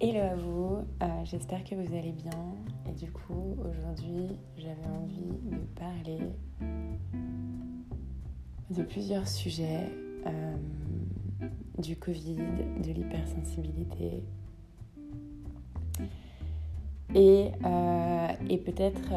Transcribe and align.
Hello 0.00 0.20
à 0.20 0.36
vous, 0.36 0.76
euh, 1.02 1.06
j'espère 1.24 1.64
que 1.64 1.74
vous 1.74 1.92
allez 1.92 2.12
bien. 2.12 2.30
Et 2.88 2.92
du 2.92 3.10
coup, 3.10 3.56
aujourd'hui, 3.58 4.38
j'avais 4.56 4.86
envie 4.86 5.40
de 5.42 5.56
parler 5.74 6.20
de 8.70 8.82
plusieurs 8.84 9.26
sujets 9.26 9.90
euh, 10.24 10.54
du 11.78 11.96
Covid, 11.96 12.36
de 12.36 12.92
l'hypersensibilité. 12.92 14.22
Et, 17.16 17.50
euh, 17.64 18.28
et 18.48 18.58
peut-être 18.58 19.08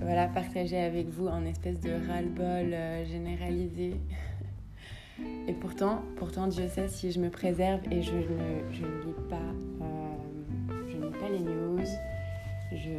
voilà, 0.00 0.26
partager 0.26 0.78
avec 0.78 1.06
vous 1.06 1.28
un 1.28 1.44
espèce 1.44 1.78
de 1.78 1.92
ras-le-bol 2.08 2.74
généralisé 3.06 3.94
et 5.48 5.52
pourtant, 5.52 6.02
pourtant, 6.16 6.46
Dieu 6.46 6.68
sait 6.68 6.88
si 6.88 7.12
je 7.12 7.20
me 7.20 7.30
préserve 7.30 7.80
et 7.90 8.02
je 8.02 8.14
ne, 8.14 8.72
je 8.72 8.82
ne 8.82 9.02
lis 9.02 9.28
pas, 9.30 9.75
news. 11.38 11.86
Je, 12.72 12.90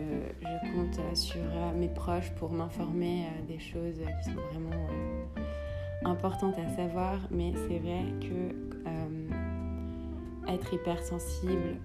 compte 0.73 0.99
sur 1.15 1.41
euh, 1.41 1.73
mes 1.75 1.89
proches 1.89 2.31
pour 2.31 2.51
m'informer 2.51 3.25
euh, 3.25 3.47
des 3.47 3.59
choses 3.59 3.99
qui 4.23 4.29
sont 4.31 4.39
vraiment 4.51 4.87
importantes 6.05 6.55
à 6.57 6.75
savoir. 6.75 7.19
Mais 7.31 7.53
c'est 7.67 7.79
vrai 7.79 8.05
que 8.21 8.67
être 10.47 10.73
hypersensible, 10.73 11.75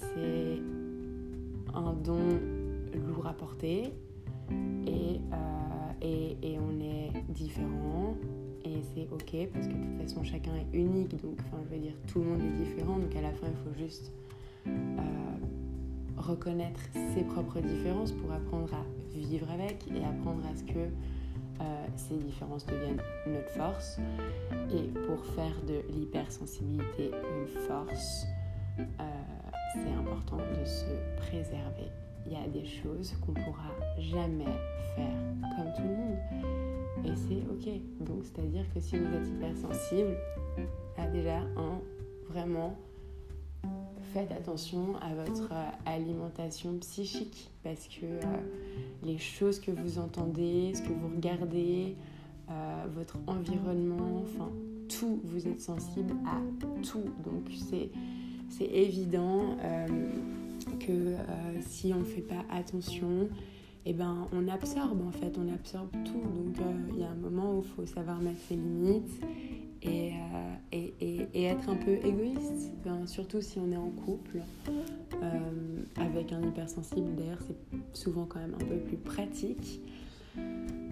c'est 0.00 0.58
un 1.74 1.92
don 1.92 2.40
lourd 3.06 3.26
à 3.26 3.34
porter 3.34 3.92
et, 4.86 5.20
et, 6.02 6.58
on 6.58 6.80
est 6.80 7.12
différent 7.28 8.16
et 8.64 8.78
c'est 8.94 9.08
ok 9.12 9.48
parce 9.52 9.66
que 9.66 9.72
de 9.72 9.78
toute 9.78 10.08
façon 10.08 10.24
chacun 10.24 10.52
est 10.54 10.76
unique 10.76 11.20
donc 11.22 11.38
enfin 11.40 11.62
je 11.64 11.74
veux 11.74 11.80
dire 11.80 11.94
tout 12.06 12.20
le 12.20 12.26
monde 12.26 12.40
est 12.40 12.64
différent 12.64 12.98
donc 12.98 13.14
à 13.14 13.20
la 13.20 13.32
fin 13.32 13.46
il 13.46 13.70
faut 13.70 13.78
juste 13.78 14.10
euh, 14.10 14.39
reconnaître 16.16 16.80
ses 17.14 17.22
propres 17.24 17.60
différences 17.60 18.12
pour 18.12 18.32
apprendre 18.32 18.72
à 18.74 18.84
vivre 19.16 19.50
avec 19.50 19.86
et 19.88 20.04
apprendre 20.04 20.42
à 20.46 20.56
ce 20.56 20.62
que 20.64 20.78
euh, 20.78 21.86
ces 21.96 22.16
différences 22.16 22.64
deviennent 22.66 23.02
notre 23.26 23.50
force. 23.50 23.98
Et 24.72 24.88
pour 25.06 25.24
faire 25.34 25.54
de 25.66 25.82
l'hypersensibilité 25.92 27.10
une 27.10 27.48
force 27.66 28.26
euh, 28.78 29.02
c'est 29.74 29.92
important 29.92 30.38
de 30.38 30.64
se 30.64 30.84
préserver. 31.16 31.90
Il 32.26 32.32
y 32.32 32.36
a 32.36 32.46
des 32.48 32.64
choses 32.64 33.14
qu'on 33.20 33.32
pourra 33.32 33.70
jamais 33.98 34.44
faire 34.96 35.56
comme 35.56 35.72
tout 35.74 35.82
le 35.82 35.96
monde. 35.96 36.18
Et 37.04 37.16
c'est 37.16 37.42
ok. 37.50 38.06
Donc, 38.06 38.24
c'est-à-dire 38.24 38.64
que 38.74 38.80
si 38.80 38.98
vous 38.98 39.14
êtes 39.14 39.28
hypersensible, 39.28 40.16
à 40.98 41.06
déjà, 41.06 41.38
un, 41.56 41.80
vraiment, 42.28 42.76
faites 44.12 44.32
attention 44.32 44.96
à 44.96 45.14
votre 45.14 45.52
euh, 45.52 45.70
alimentation 45.86 46.76
psychique 46.78 47.50
parce 47.62 47.86
que 47.88 48.06
euh, 48.06 48.20
les 49.04 49.18
choses 49.18 49.60
que 49.60 49.70
vous 49.70 49.98
entendez, 49.98 50.72
ce 50.74 50.82
que 50.82 50.92
vous 50.92 51.08
regardez, 51.14 51.96
euh, 52.50 52.84
votre 52.94 53.18
environnement, 53.26 54.22
enfin, 54.22 54.50
tout, 54.88 55.20
vous 55.24 55.46
êtes 55.46 55.60
sensible 55.60 56.14
à 56.26 56.40
tout. 56.82 57.04
Donc, 57.24 57.50
c'est, 57.68 57.90
évident 58.60 59.56
que 60.80 61.14
si 61.60 61.94
on 61.94 62.00
ne 62.00 62.04
fait 62.04 62.20
pas 62.20 62.44
attention, 62.50 63.28
eh 63.86 63.94
ben, 63.94 64.26
on 64.32 64.48
absorbe 64.48 65.00
en 65.06 65.12
fait, 65.12 65.38
on 65.38 65.50
absorbe 65.52 65.90
tout. 66.04 66.20
Donc 66.20 66.56
il 66.92 67.00
y 67.00 67.04
a 67.04 67.10
un 67.10 67.14
moment 67.14 67.54
où 67.54 67.62
il 67.62 67.68
faut 67.68 67.86
savoir 67.86 68.20
mettre 68.20 68.40
ses 68.48 68.56
limites 68.56 69.20
et, 69.82 70.12
euh, 70.12 70.54
et, 70.72 71.28
et, 71.34 71.44
être 71.44 71.68
un 71.68 71.76
peu 71.76 71.92
égoïste, 72.04 72.72
surtout 73.06 73.40
si 73.40 73.58
on 73.58 73.70
est 73.72 73.76
en 73.76 73.90
couple. 73.90 74.40
Euh, 75.22 75.82
avec 75.96 76.32
un 76.32 76.42
hypersensible, 76.42 77.14
d'ailleurs, 77.16 77.40
c'est 77.46 77.98
souvent 77.98 78.26
quand 78.26 78.40
même 78.40 78.54
un 78.54 78.64
peu 78.64 78.76
plus 78.76 78.96
pratique. 78.96 79.80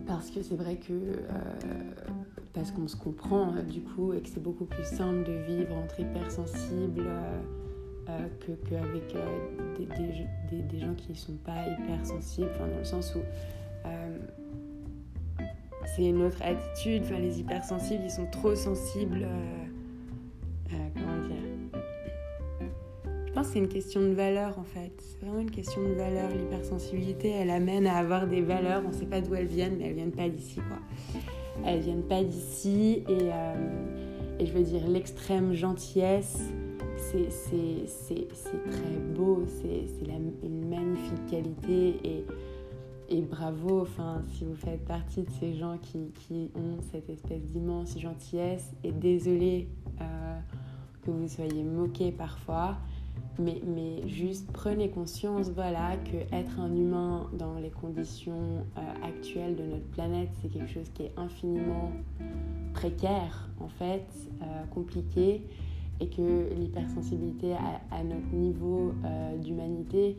Parce 0.06 0.30
que 0.30 0.42
c'est 0.42 0.56
vrai 0.56 0.76
que, 0.76 0.94
parce 2.54 2.70
qu'on 2.72 2.88
se 2.88 2.96
comprend 2.96 3.52
du 3.62 3.82
coup, 3.82 4.14
et 4.14 4.20
que 4.20 4.28
c'est 4.28 4.42
beaucoup 4.42 4.64
plus 4.64 4.84
simple 4.84 5.24
de 5.24 5.32
vivre 5.46 5.74
entre 5.76 6.00
hypersensibles 6.00 7.06
euh, 8.08 8.26
qu'avec 8.70 9.14
euh, 9.14 9.76
des, 9.76 9.86
des, 10.50 10.62
des, 10.62 10.78
gens 10.78 10.94
qui 10.94 11.10
ne 11.10 11.16
sont 11.16 11.36
pas 11.44 11.66
hypersensibles, 11.66 12.50
dans 12.58 12.78
le 12.78 12.84
sens 12.84 13.14
où 13.14 13.18
euh, 13.86 14.18
c'est 15.94 16.04
une 16.04 16.22
autre 16.22 16.42
attitude. 16.42 17.02
Enfin, 17.04 17.18
les 17.18 17.40
hypersensibles, 17.40 18.02
ils 18.04 18.10
sont 18.10 18.26
trop 18.26 18.54
sensibles. 18.54 19.26
comment 20.70 21.26
dire 21.26 21.80
Je 23.26 23.32
pense 23.32 23.46
que 23.48 23.52
c'est 23.54 23.58
une 23.58 23.68
question 23.68 24.00
de 24.00 24.12
valeur 24.12 24.58
en 24.58 24.64
fait. 24.64 24.92
C'est 24.98 25.24
vraiment 25.24 25.40
une 25.40 25.50
question 25.50 25.82
de 25.82 25.94
valeur. 25.94 26.30
L'hypersensibilité, 26.30 27.30
elle 27.30 27.50
amène 27.50 27.86
à 27.86 27.96
avoir 27.96 28.26
des 28.26 28.42
valeurs. 28.42 28.82
On 28.84 28.88
ne 28.88 28.94
sait 28.94 29.06
pas 29.06 29.20
d'où 29.20 29.34
elles 29.34 29.46
viennent, 29.46 29.76
mais 29.78 29.86
elles 29.88 29.94
viennent 29.94 30.12
pas 30.12 30.28
d'ici 30.28 30.56
quoi. 30.56 30.78
Elles 31.66 31.80
viennent 31.80 32.06
pas 32.06 32.22
d'ici 32.22 33.04
et, 33.08 34.42
et 34.42 34.46
je 34.46 34.52
veux 34.52 34.62
dire 34.62 34.86
l'extrême 34.86 35.52
gentillesse 35.54 36.40
c'est 36.98 38.28
très 38.70 38.98
beau, 39.14 39.44
c'est 39.46 39.86
une 40.42 40.68
magnifique 40.68 41.26
qualité 41.30 41.96
et, 42.04 42.24
et 43.08 43.22
bravo 43.22 43.80
enfin, 43.80 44.22
si 44.32 44.44
vous 44.44 44.54
faites 44.54 44.84
partie 44.84 45.22
de 45.22 45.30
ces 45.40 45.54
gens 45.54 45.78
qui, 45.80 46.10
qui 46.26 46.50
ont 46.54 46.80
cette 46.92 47.08
espèce 47.08 47.42
d'immense 47.46 47.98
gentillesse 47.98 48.70
et 48.84 48.92
désolé 48.92 49.68
euh, 50.00 50.38
que 51.02 51.10
vous 51.10 51.28
soyez 51.28 51.62
moqué 51.62 52.12
parfois. 52.12 52.76
Mais, 53.40 53.60
mais, 53.66 54.06
juste 54.08 54.50
prenez 54.52 54.90
conscience 54.90 55.48
voilà, 55.50 55.96
que 55.96 56.16
être 56.34 56.58
un 56.60 56.74
humain 56.74 57.28
dans 57.32 57.54
les 57.54 57.70
conditions 57.70 58.64
euh, 58.76 59.06
actuelles 59.06 59.56
de 59.56 59.62
notre 59.62 59.86
planète, 59.86 60.28
c'est 60.42 60.48
quelque 60.48 60.70
chose 60.70 60.88
qui 60.92 61.04
est 61.04 61.12
infiniment 61.16 61.92
précaire, 62.74 63.48
en 63.60 63.68
fait, 63.68 64.06
euh, 64.42 64.44
compliqué 64.70 65.42
et 66.00 66.08
que 66.08 66.48
l'hypersensibilité 66.54 67.54
à, 67.90 68.04
notre 68.04 68.32
niveau 68.32 68.92
d'humanité, 69.42 70.16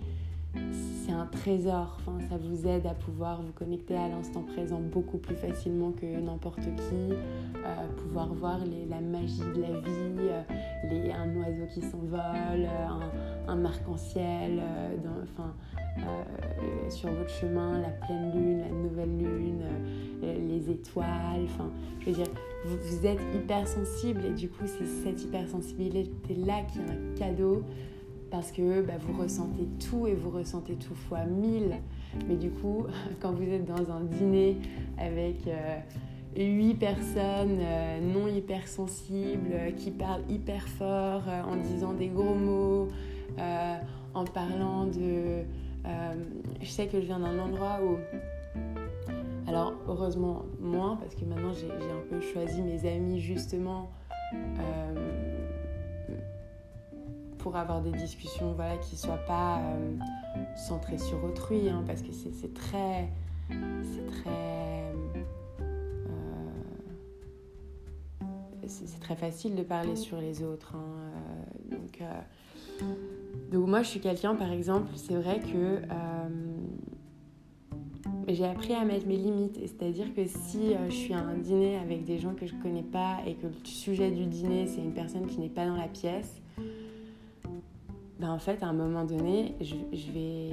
c'est 0.53 1.11
un 1.11 1.25
trésor. 1.25 1.97
Enfin, 1.99 2.17
ça 2.29 2.37
vous 2.37 2.67
aide 2.67 2.85
à 2.85 2.93
pouvoir 2.93 3.41
vous 3.41 3.51
connecter 3.51 3.95
à 3.95 4.07
l'instant 4.07 4.43
présent 4.43 4.79
beaucoup 4.79 5.17
plus 5.17 5.35
facilement 5.35 5.91
que 5.91 6.05
n'importe 6.05 6.61
qui, 6.61 7.13
euh, 7.13 7.87
pouvoir 7.97 8.33
voir 8.33 8.59
la 8.89 9.01
magie 9.01 9.39
de 9.39 9.61
la 9.61 9.79
vie, 9.79 10.19
euh, 10.19 10.41
les, 10.89 11.11
un 11.11 11.35
oiseau 11.35 11.65
qui 11.73 11.81
s'envole, 11.81 12.67
un, 13.47 13.65
arc-en-ciel, 13.65 14.61
enfin, 15.23 15.53
sur 16.89 17.09
votre 17.09 17.29
chemin, 17.29 17.79
la 17.81 17.89
pleine 17.89 18.31
lune, 18.31 18.59
la 18.59 18.69
nouvelle 18.69 19.17
lune, 19.17 19.63
les 20.21 20.69
étoiles. 20.69 21.43
Enfin, 21.45 21.69
je 21.99 22.05
veux 22.07 22.15
dire, 22.15 22.27
vous, 22.65 23.05
êtes 23.05 23.21
hypersensible 23.33 24.25
et 24.25 24.31
du 24.31 24.49
coup 24.49 24.65
c'est 24.65 24.85
cette 24.85 25.23
hypersensibilité 25.23 26.35
là 26.35 26.61
qui 26.63 26.79
est 26.79 26.81
un 26.81 27.15
cadeau 27.17 27.63
parce 28.31 28.51
que 28.51 28.81
bah, 28.81 28.93
vous 28.99 29.21
ressentez 29.21 29.67
tout 29.89 30.07
et 30.07 30.13
vous 30.13 30.29
ressentez 30.29 30.75
tout 30.75 30.95
fois 30.95 31.23
mille. 31.25 31.77
Mais 32.27 32.35
du 32.35 32.49
coup, 32.49 32.85
quand 33.21 33.31
vous 33.31 33.43
êtes 33.43 33.65
dans 33.65 33.91
un 33.91 34.01
dîner 34.01 34.57
avec 34.97 35.47
euh, 35.47 35.79
huit 36.37 36.75
personnes 36.75 37.59
euh, 37.59 37.99
non 38.01 38.27
hypersensibles 38.27 39.51
euh, 39.51 39.71
qui 39.71 39.91
parlent 39.91 40.23
hyper 40.29 40.67
fort 40.67 41.23
en 41.47 41.55
disant 41.55 41.93
des 41.93 42.07
gros 42.07 42.35
mots, 42.35 42.89
en 44.13 44.25
parlant 44.25 44.85
de... 44.85 45.43
je 46.61 46.67
sais 46.67 46.87
que 46.87 46.99
je 46.99 47.05
viens 47.05 47.19
d'un 47.19 47.39
endroit 47.39 47.79
où 47.81 47.95
alors 49.47 49.73
heureusement 49.87 50.43
moins 50.59 50.97
parce 50.97 51.15
que 51.15 51.23
maintenant 51.23 51.53
j'ai 51.53 51.67
un 51.67 52.09
peu 52.09 52.19
choisi 52.19 52.61
mes 52.61 52.85
amis 52.85 53.21
justement 53.21 53.89
pour 57.39 57.55
avoir 57.55 57.81
des 57.81 57.91
discussions 57.91 58.53
voilà, 58.53 58.77
qui 58.77 58.95
ne 58.95 58.99
soient 58.99 59.25
pas 59.25 59.59
euh, 59.59 59.97
centrées 60.55 60.97
sur 60.97 61.23
autrui 61.23 61.69
hein, 61.69 61.83
parce 61.87 62.01
que 62.01 62.11
c'est 62.11 62.53
très... 62.53 63.09
C'est 63.49 64.05
très... 64.05 64.29
Euh, 64.29 65.23
c'est 68.67 68.99
très 68.99 69.15
facile 69.15 69.55
de 69.55 69.63
parler 69.63 69.95
sur 69.95 70.21
les 70.21 70.43
autres. 70.43 70.75
Hein, 70.75 71.71
donc, 71.71 72.03
donc 73.51 73.67
moi 73.67 73.81
je 73.81 73.87
suis 73.87 73.99
quelqu'un 73.99 74.35
par 74.35 74.51
exemple, 74.51 74.91
c'est 74.95 75.15
vrai 75.15 75.39
que 75.39 75.81
j'ai 78.33 78.45
appris 78.45 78.73
à 78.73 78.85
mettre 78.85 79.07
mes 79.07 79.17
limites. 79.17 79.59
C'est-à-dire 79.59 80.13
que 80.13 80.25
si 80.25 80.73
euh, 80.73 80.89
je 80.89 80.95
suis 80.95 81.13
à 81.13 81.19
un 81.19 81.37
dîner 81.37 81.77
avec 81.77 82.05
des 82.05 82.19
gens 82.19 82.33
que 82.33 82.45
je 82.45 82.53
connais 82.55 82.83
pas 82.83 83.17
et 83.25 83.35
que 83.35 83.47
le 83.47 83.53
sujet 83.63 84.11
du 84.11 84.25
dîner 84.25 84.67
c'est 84.67 84.81
une 84.81 84.93
personne 84.93 85.25
qui 85.27 85.39
n'est 85.39 85.49
pas 85.49 85.65
dans 85.65 85.75
la 85.75 85.87
pièce, 85.87 86.41
ben 88.19 88.31
en 88.31 88.39
fait 88.39 88.61
à 88.63 88.67
un 88.67 88.73
moment 88.73 89.05
donné, 89.05 89.55
je, 89.61 90.11
vais 90.11 90.49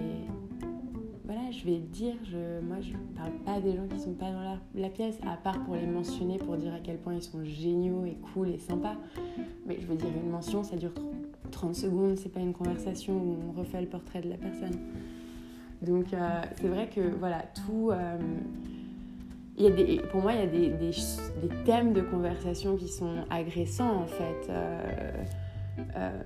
voilà, 1.25 1.51
je 1.51 1.65
vais 1.65 1.79
dire, 1.79 2.15
je, 2.25 2.61
moi 2.65 2.77
je 2.81 2.93
parle 3.17 3.33
pas 3.45 3.61
des 3.61 3.77
gens 3.77 3.87
qui 3.89 3.99
sont 3.99 4.15
pas 4.15 4.31
dans 4.31 4.59
la, 4.75 4.89
pièce, 4.89 5.19
à 5.27 5.37
part 5.37 5.65
pour 5.65 5.75
les 5.75 5.87
mentionner, 5.87 6.39
pour 6.39 6.57
dire 6.57 6.73
à 6.73 6.79
quel 6.79 6.99
point 6.99 7.15
ils 7.15 7.23
sont 7.23 7.45
géniaux 7.45 8.05
et 8.05 8.17
cool 8.33 8.51
et 8.51 8.59
sympas. 8.59 8.95
Mais 9.67 9.79
je 9.81 9.87
veux 9.87 9.97
dire, 9.97 10.09
une 10.25 10.31
mention, 10.31 10.63
ça 10.63 10.77
dure 10.77 10.93
30 11.51 11.75
secondes, 11.75 12.17
c'est 12.17 12.29
pas 12.29 12.41
une 12.41 12.53
conversation 12.53 13.15
où 13.15 13.37
on 13.49 13.59
refait 13.59 13.81
le 13.81 13.89
portrait 13.89 14.21
de 14.21 14.29
la 14.29 14.37
personne. 14.37 14.79
Donc 15.83 16.15
euh, 16.15 16.43
c'est 16.61 16.69
vrai 16.69 16.89
que 16.89 17.01
voilà, 17.19 17.43
tout... 17.67 17.91
Euh, 17.91 18.17
y 19.59 19.67
a 19.67 19.71
des, 19.71 20.01
pour 20.11 20.21
moi, 20.21 20.35
il 20.35 20.39
y 20.39 20.43
a 20.43 20.47
des, 20.47 20.69
des, 20.69 20.91
des, 20.91 21.65
thèmes 21.65 21.93
de 21.93 22.03
conversation 22.03 22.77
qui 22.77 22.89
sont 22.89 23.25
agressants 23.31 24.03
en 24.03 24.07
fait. 24.07 24.51
Euh, 24.51 26.23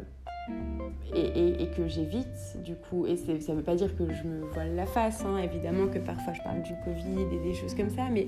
et, 1.14 1.68
que 1.76 1.86
j'évite 1.88 2.62
du 2.64 2.74
coup. 2.76 3.06
Et 3.06 3.16
ça 3.16 3.32
ne 3.32 3.58
veut 3.58 3.64
pas 3.64 3.74
dire 3.74 3.96
que 3.96 4.04
je 4.12 4.24
me 4.24 4.44
voile 4.52 4.74
la 4.74 4.86
face, 4.86 5.24
hein. 5.24 5.38
évidemment 5.38 5.88
que 5.88 5.98
parfois 5.98 6.32
je 6.32 6.42
parle 6.42 6.62
du 6.62 6.72
Covid 6.84 7.22
et 7.34 7.38
des 7.40 7.54
choses 7.54 7.74
comme 7.74 7.90
ça, 7.90 8.08
mais, 8.10 8.26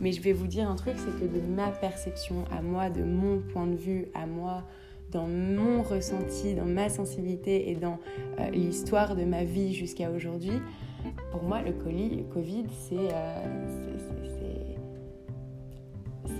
je 0.00 0.20
vais 0.20 0.32
vous 0.32 0.46
dire 0.46 0.68
un 0.70 0.76
truc, 0.76 0.94
c'est 0.96 1.20
que 1.20 1.32
de 1.32 1.40
ma 1.40 1.68
perception 1.68 2.44
à 2.56 2.62
moi, 2.62 2.88
de 2.88 3.02
mon 3.02 3.38
point 3.52 3.66
de 3.66 3.76
vue 3.76 4.06
à 4.14 4.26
moi, 4.26 4.64
dans 5.12 5.26
mon 5.26 5.82
ressenti, 5.82 6.54
dans 6.54 6.64
ma 6.64 6.88
sensibilité 6.88 7.70
et 7.70 7.74
dans 7.74 7.98
euh, 8.38 8.48
l'histoire 8.50 9.16
de 9.16 9.24
ma 9.24 9.44
vie 9.44 9.74
jusqu'à 9.74 10.10
aujourd'hui, 10.10 10.62
pour 11.32 11.42
moi, 11.42 11.62
le, 11.62 11.72
colis, 11.72 12.24
Covid, 12.32 12.64
euh, 12.92 13.42
c'est 13.68 14.70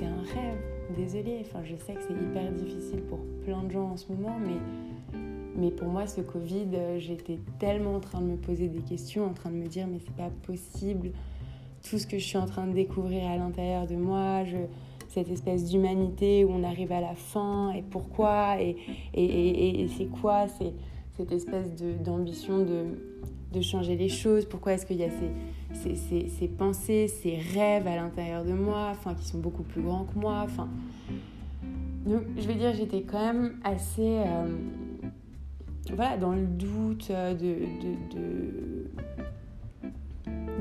c'est 0.01 0.07
un 0.07 0.23
rêve. 0.23 0.59
Désolée, 0.97 1.39
enfin, 1.43 1.61
je 1.65 1.77
sais 1.77 1.95
que 1.95 2.01
c'est 2.03 2.15
hyper 2.15 2.51
difficile 2.53 3.01
pour 3.03 3.21
plein 3.45 3.63
de 3.63 3.71
gens 3.71 3.91
en 3.91 3.97
ce 3.97 4.11
moment, 4.13 4.37
mais, 4.41 4.59
mais 5.57 5.71
pour 5.71 5.89
moi, 5.89 6.07
ce 6.07 6.21
Covid, 6.21 6.69
euh, 6.75 6.99
j'étais 6.99 7.39
tellement 7.59 7.97
en 7.97 8.01
train 8.01 8.21
de 8.21 8.27
me 8.27 8.37
poser 8.37 8.69
des 8.69 8.81
questions, 8.81 9.27
en 9.27 9.33
train 9.33 9.51
de 9.51 9.57
me 9.57 9.67
dire, 9.67 9.87
mais 9.87 9.99
c'est 10.05 10.15
pas 10.15 10.31
possible, 10.45 11.11
tout 11.89 11.99
ce 11.99 12.07
que 12.07 12.19
je 12.19 12.25
suis 12.25 12.39
en 12.39 12.47
train 12.47 12.67
de 12.67 12.73
découvrir 12.73 13.27
à 13.27 13.37
l'intérieur 13.37 13.87
de 13.87 13.97
moi, 13.97 14.45
cette 15.09 15.31
espèce 15.31 15.65
d'humanité 15.65 16.45
où 16.45 16.51
on 16.51 16.63
arrive 16.63 16.93
à 16.93 17.01
la 17.01 17.15
fin 17.15 17.73
et 17.73 17.83
pourquoi 17.83 18.61
et, 18.61 18.77
et, 19.15 19.89
c'est 19.97 20.07
quoi 20.07 20.47
c'est 20.47 20.73
cette 21.17 21.33
espèce 21.33 21.75
d'ambition 22.03 22.59
de, 22.61 22.85
de, 23.53 23.61
changer 23.61 23.97
les 23.97 24.09
choses. 24.09 24.45
Pourquoi 24.45 24.75
est-ce 24.75 24.87
qu'il 24.87 24.99
y 24.99 25.05
a 25.05 25.11
ces, 25.75 25.97
ces, 25.97 26.29
ces, 26.29 26.49
pensées 26.49 27.09
ces 27.09 27.37
rêves 27.37 27.87
à 27.87 27.97
l'intérieur 27.97 28.45
de 28.45 28.53
moi 28.53 28.89
enfin 28.93 29.15
qui 29.15 29.27
sont 29.27 29.39
beaucoup 29.39 29.65
plus 29.65 29.83
grands 29.83 30.05
que 30.05 30.19
moi 30.19 30.43
enfin. 30.45 30.69
Donc 32.07 32.23
je 32.39 32.47
vais 32.47 32.55
dire 32.55 32.73
j'étais 32.73 33.03
quand 33.03 33.21
même 33.21 33.59
assez 33.65 34.21
euh, 34.21 34.47
voilà 35.89 36.17
dans 36.17 36.33
le 36.33 36.47
doute 36.47 37.11
de, 37.11 37.57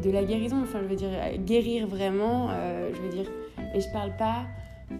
de, 0.01 0.11
la 0.11 0.23
guérison 0.23 0.61
enfin 0.63 0.79
je 0.81 0.87
veux 0.87 0.95
dire 0.95 1.09
guérir 1.45 1.87
vraiment 1.87 2.49
euh, 2.49 2.89
je 2.93 3.01
veux 3.01 3.09
dire 3.09 3.29
et 3.75 3.81
je 3.81 3.91
parle 3.91 4.15
pas 4.17 4.45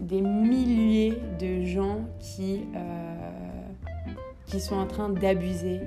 des 0.00 0.20
milliers 0.20 1.14
de 1.38 1.64
gens 1.64 2.04
qui, 2.18 2.62
euh, 2.76 4.58
sont 4.58 4.76
en 4.76 4.86
train 4.86 5.08
d'abuser 5.08 5.80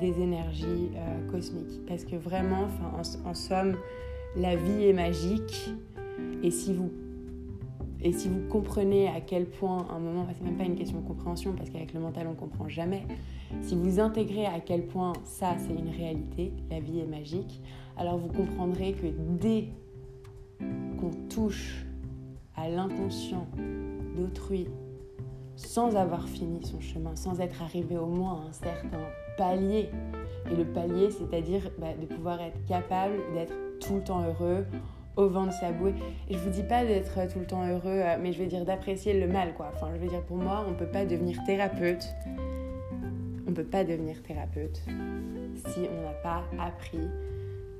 des 0.00 0.20
énergies 0.20 0.90
euh, 0.96 1.30
cosmiques. 1.30 1.84
Parce 1.86 2.04
que 2.04 2.16
vraiment, 2.16 2.68
en, 2.96 3.28
en, 3.28 3.34
somme, 3.34 3.76
la 4.36 4.56
vie 4.56 4.86
est 4.86 4.92
magique. 4.92 5.70
Et 6.42 6.50
si 6.50 6.74
vous, 6.74 6.90
et 8.02 8.12
si 8.12 8.28
vous 8.28 8.40
comprenez 8.48 9.08
à 9.08 9.20
quel 9.20 9.46
point, 9.46 9.86
à 9.90 9.94
un 9.94 9.98
moment, 9.98 10.26
c'est 10.36 10.44
même 10.44 10.56
pas 10.56 10.64
une 10.64 10.76
question 10.76 11.00
de 11.00 11.06
compréhension, 11.06 11.52
parce 11.54 11.70
qu'avec 11.70 11.92
le 11.92 12.00
mental, 12.00 12.26
on 12.30 12.34
comprend 12.34 12.68
jamais. 12.68 13.02
Si 13.62 13.74
vous 13.74 13.98
intégrez 13.98 14.46
à 14.46 14.60
quel 14.60 14.86
point 14.86 15.14
ça, 15.24 15.56
c'est 15.58 15.74
une 15.74 15.90
réalité, 15.90 16.52
la 16.70 16.80
vie 16.80 17.00
est 17.00 17.06
magique, 17.06 17.60
alors 17.96 18.18
vous 18.18 18.28
comprendrez 18.28 18.92
que 18.92 19.06
dès 19.40 19.68
qu'on 21.00 21.10
touche 21.28 21.84
à 22.56 22.68
l'inconscient 22.68 23.46
d'autrui 24.16 24.68
sans 25.56 25.96
avoir 25.96 26.28
fini 26.28 26.64
son 26.64 26.80
chemin, 26.80 27.16
sans 27.16 27.40
être 27.40 27.62
arrivé 27.62 27.98
au 27.98 28.06
moins 28.06 28.42
à 28.42 28.48
un 28.48 28.52
certain 28.52 29.00
palier. 29.36 29.90
Et 30.50 30.54
le 30.54 30.64
palier, 30.64 31.10
c'est-à-dire 31.10 31.70
bah, 31.78 31.94
de 32.00 32.06
pouvoir 32.06 32.40
être 32.40 32.64
capable 32.66 33.16
d'être 33.34 33.54
tout 33.80 33.96
le 33.96 34.04
temps 34.04 34.22
heureux, 34.22 34.64
au 35.18 35.28
vent 35.28 35.44
de 35.46 35.52
sa 35.52 35.72
bouée. 35.72 35.92
Et 36.30 36.34
je 36.34 36.38
vous 36.38 36.48
dis 36.48 36.62
pas 36.62 36.86
d'être 36.86 37.30
tout 37.30 37.38
le 37.38 37.46
temps 37.46 37.68
heureux, 37.68 38.00
euh, 38.00 38.16
mais 38.18 38.32
je 38.32 38.42
veux 38.42 38.48
dire 38.48 38.64
d'apprécier 38.64 39.12
le 39.20 39.28
mal, 39.28 39.52
quoi. 39.52 39.70
Enfin, 39.74 39.88
je 39.94 40.00
veux 40.00 40.08
dire, 40.08 40.22
pour 40.22 40.38
moi, 40.38 40.64
on 40.66 40.72
peut 40.72 40.86
pas 40.86 41.04
devenir 41.04 41.36
thérapeute. 41.44 42.08
On 43.46 43.52
peut 43.52 43.64
pas 43.64 43.84
devenir 43.84 44.22
thérapeute 44.22 44.82
si 45.66 45.80
on 45.80 46.02
n'a 46.02 46.14
pas 46.22 46.44
appris 46.58 47.08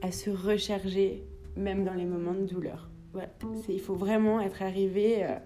à 0.02 0.11
se 0.12 0.29
recharger, 0.29 1.23
même 1.56 1.85
dans 1.85 1.94
les 1.94 2.05
moments 2.05 2.35
de 2.35 2.44
douleur 2.44 2.88
il 3.69 3.81
faut 3.81 3.94
vraiment 3.94 4.40
être 4.40 4.62
arrivé, 4.62 5.25
euh, 5.25 5.37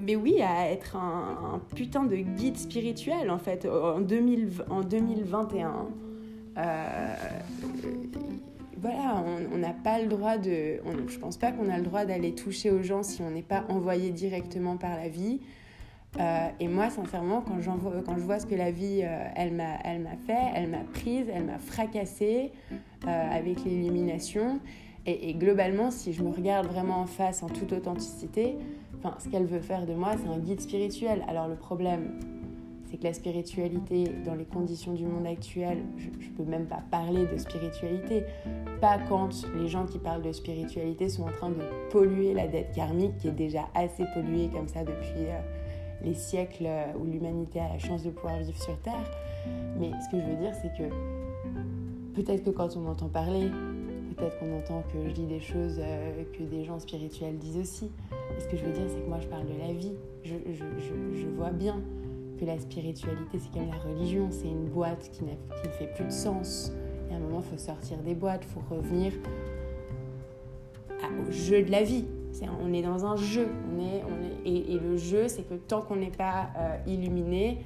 mais 0.00 0.16
oui, 0.16 0.40
à 0.40 0.70
être 0.70 0.96
un, 0.96 1.60
putain 1.74 2.04
de 2.04 2.16
guide 2.16 2.56
spirituel 2.56 3.30
en 3.30 3.38
fait 3.38 3.66
en, 3.66 4.00
2000, 4.00 4.64
en 4.70 4.80
2021. 4.80 5.88
Euh, 6.58 7.14
voilà, 8.86 9.24
on 9.52 9.58
n'a 9.58 9.72
pas 9.72 10.00
le 10.00 10.06
droit 10.06 10.38
de. 10.38 10.80
je 11.08 11.18
pense 11.18 11.36
pas 11.36 11.52
qu'on 11.52 11.68
a 11.68 11.76
le 11.76 11.82
droit 11.82 12.04
d'aller 12.04 12.34
toucher 12.34 12.70
aux 12.70 12.82
gens 12.82 13.02
si 13.02 13.22
on 13.22 13.30
n'est 13.30 13.42
pas 13.42 13.64
envoyé 13.68 14.10
directement 14.10 14.76
par 14.76 14.96
la 14.96 15.08
vie. 15.08 15.40
Euh, 16.18 16.48
et 16.60 16.68
moi, 16.68 16.88
sincèrement, 16.88 17.42
quand, 17.42 17.58
quand 18.06 18.16
je 18.16 18.22
vois 18.22 18.38
ce 18.38 18.46
que 18.46 18.54
la 18.54 18.70
vie, 18.70 19.02
elle 19.34 19.52
m'a 19.52 19.76
fait, 20.26 20.52
elle 20.54 20.68
m'a 20.68 20.84
prise, 20.92 21.26
elle 21.32 21.44
m'a 21.44 21.58
fracassée 21.58 22.52
avec 23.06 23.64
l'illumination. 23.64 24.60
Et, 25.06 25.34
globalement, 25.34 25.92
si 25.92 26.12
je 26.12 26.22
me 26.22 26.30
regarde 26.30 26.66
vraiment 26.66 27.00
en 27.00 27.06
face, 27.06 27.42
en 27.42 27.48
toute 27.48 27.72
authenticité, 27.72 28.56
ce 29.18 29.28
qu'elle 29.28 29.46
veut 29.46 29.60
faire 29.60 29.86
de 29.86 29.94
moi, 29.94 30.12
c'est 30.20 30.28
un 30.28 30.38
guide 30.38 30.60
spirituel. 30.60 31.24
Alors 31.28 31.46
le 31.46 31.54
problème, 31.54 32.18
c'est 32.90 32.98
que 32.98 33.04
la 33.04 33.12
spiritualité, 33.12 34.04
dans 34.24 34.34
les 34.34 34.44
conditions 34.44 34.92
du 34.92 35.04
monde 35.04 35.26
actuel, 35.26 35.78
je 35.96 36.08
ne 36.08 36.36
peux 36.36 36.44
même 36.44 36.66
pas 36.66 36.82
parler 36.90 37.26
de 37.26 37.36
spiritualité. 37.36 38.24
Pas 38.80 38.98
quand 39.08 39.30
les 39.56 39.68
gens 39.68 39.86
qui 39.86 39.98
parlent 39.98 40.22
de 40.22 40.32
spiritualité 40.32 41.08
sont 41.08 41.24
en 41.24 41.32
train 41.32 41.50
de 41.50 41.62
polluer 41.90 42.32
la 42.32 42.46
dette 42.46 42.72
karmique, 42.72 43.16
qui 43.18 43.28
est 43.28 43.32
déjà 43.32 43.64
assez 43.74 44.04
polluée 44.14 44.48
comme 44.52 44.68
ça 44.68 44.84
depuis 44.84 45.26
euh, 45.26 45.40
les 46.04 46.14
siècles 46.14 46.68
où 46.98 47.04
l'humanité 47.04 47.60
a 47.60 47.68
la 47.68 47.78
chance 47.78 48.04
de 48.04 48.10
pouvoir 48.10 48.38
vivre 48.38 48.60
sur 48.62 48.78
Terre. 48.78 49.10
Mais 49.78 49.90
ce 50.04 50.10
que 50.10 50.20
je 50.22 50.26
veux 50.26 50.36
dire, 50.36 50.52
c'est 50.62 50.72
que 50.76 50.88
peut-être 52.14 52.44
que 52.44 52.50
quand 52.50 52.76
on 52.76 52.80
m'entend 52.80 53.08
parler, 53.08 53.50
peut-être 54.16 54.38
qu'on 54.38 54.56
entend 54.56 54.82
que 54.92 55.08
je 55.08 55.12
dis 55.12 55.26
des 55.26 55.40
choses 55.40 55.78
euh, 55.80 56.22
que 56.32 56.44
des 56.44 56.64
gens 56.64 56.78
spirituels 56.78 57.36
disent 57.36 57.58
aussi. 57.58 57.90
Ce 58.38 58.46
que 58.46 58.56
je 58.56 58.64
veux 58.64 58.72
dire, 58.72 58.84
c'est 58.88 59.00
que 59.00 59.08
moi, 59.08 59.18
je 59.20 59.26
parle 59.26 59.46
de 59.46 59.58
la 59.58 59.72
vie. 59.72 59.92
Je 60.24 61.26
vois 61.36 61.50
bien 61.50 61.80
que 62.36 62.44
la 62.44 62.58
spiritualité, 62.58 63.38
c'est 63.38 63.52
comme 63.52 63.68
la 63.68 63.78
religion. 63.78 64.28
C'est 64.30 64.48
une 64.48 64.68
boîte 64.68 65.10
qui, 65.10 65.24
ne 65.24 65.70
fait 65.70 65.92
plus 65.94 66.04
de 66.04 66.10
sens. 66.10 66.72
Et 67.10 67.14
à 67.14 67.16
un 67.16 67.20
moment, 67.20 67.42
il 67.44 67.50
faut 67.50 67.62
sortir 67.62 67.98
des 67.98 68.14
boîtes, 68.14 68.44
il 68.44 68.52
faut 68.52 68.74
revenir 68.74 69.12
au 71.28 71.30
jeu 71.30 71.62
de 71.62 71.70
la 71.70 71.82
vie. 71.82 72.04
on 72.62 72.72
est 72.72 72.82
dans 72.82 73.04
un 73.04 73.16
jeu. 73.16 73.48
Et, 74.44 74.78
le 74.78 74.96
jeu, 74.96 75.28
c'est 75.28 75.42
que 75.42 75.54
tant 75.54 75.82
qu'on 75.82 75.96
n'est 75.96 76.10
pas 76.10 76.50
euh, 76.56 76.76
illuminé, 76.86 77.64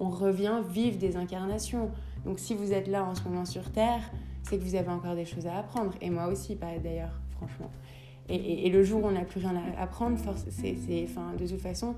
on 0.00 0.08
revient 0.08 0.62
vivre 0.68 0.98
des 0.98 1.16
incarnations. 1.16 1.90
Donc 2.24 2.38
si 2.38 2.54
vous 2.54 2.72
êtes 2.72 2.88
là 2.88 3.04
en 3.04 3.14
ce 3.14 3.22
moment 3.24 3.44
sur 3.44 3.70
Terre, 3.70 4.02
c'est 4.42 4.58
que 4.58 4.62
vous 4.62 4.74
avez 4.74 4.90
encore 4.90 5.14
des 5.14 5.24
choses 5.24 5.46
à 5.46 5.56
apprendre. 5.56 5.92
Et 6.00 6.10
moi 6.10 6.26
aussi, 6.28 6.56
d'ailleurs, 6.56 7.20
franchement. 7.36 7.70
Et, 8.30 8.68
le 8.68 8.84
jour 8.84 9.04
où 9.04 9.06
on 9.06 9.12
n'a 9.12 9.24
plus 9.24 9.40
rien 9.40 9.54
à 9.56 9.82
apprendre, 9.82 10.18
c'est, 10.50 10.76
enfin, 11.04 11.32
de 11.38 11.46
toute 11.46 11.60
façon, 11.60 11.94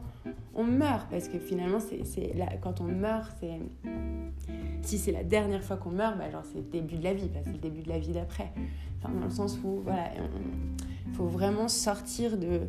on 0.55 0.63
meurt. 0.63 1.11
Parce 1.11 1.29
que 1.29 1.39
finalement, 1.39 1.79
c'est, 1.81 2.33
quand 2.61 2.81
on 2.81 2.85
meurt, 2.85 3.37
c'est, 3.41 3.59
si 4.83 4.99
c'est 4.99 5.13
la 5.13 5.25
dernière 5.25 5.65
fois 5.65 5.77
qu'on 5.77 5.91
meurt, 5.91 6.17
bah, 6.17 6.25
c'est 6.53 6.59
le 6.59 6.65
début 6.65 6.97
de 6.97 7.05
la 7.05 7.15
vie, 7.15 7.29
c'est 7.45 7.53
le 7.53 7.59
début 7.59 7.83
de 7.83 7.89
la 7.89 7.99
vie 7.99 8.13
d'après. 8.13 8.53
Enfin, 8.99 9.13
dans 9.13 9.25
le 9.25 9.31
sens 9.31 9.59
où, 9.65 9.81
voilà, 9.83 10.11
il 11.07 11.13
faut 11.15 11.27
vraiment 11.27 11.69
sortir 11.69 12.39
de... 12.39 12.61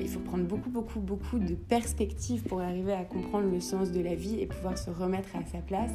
Il 0.00 0.08
faut 0.08 0.20
prendre 0.20 0.44
beaucoup, 0.44 0.70
beaucoup, 0.70 1.00
beaucoup 1.00 1.38
de 1.40 1.54
perspectives 1.54 2.44
pour 2.44 2.60
arriver 2.60 2.92
à 2.92 3.02
comprendre 3.02 3.50
le 3.50 3.60
sens 3.60 3.90
de 3.90 4.00
la 4.00 4.14
vie 4.14 4.38
et 4.40 4.46
pouvoir 4.46 4.78
se 4.78 4.88
remettre 4.88 5.34
à 5.34 5.44
sa 5.44 5.58
place 5.58 5.90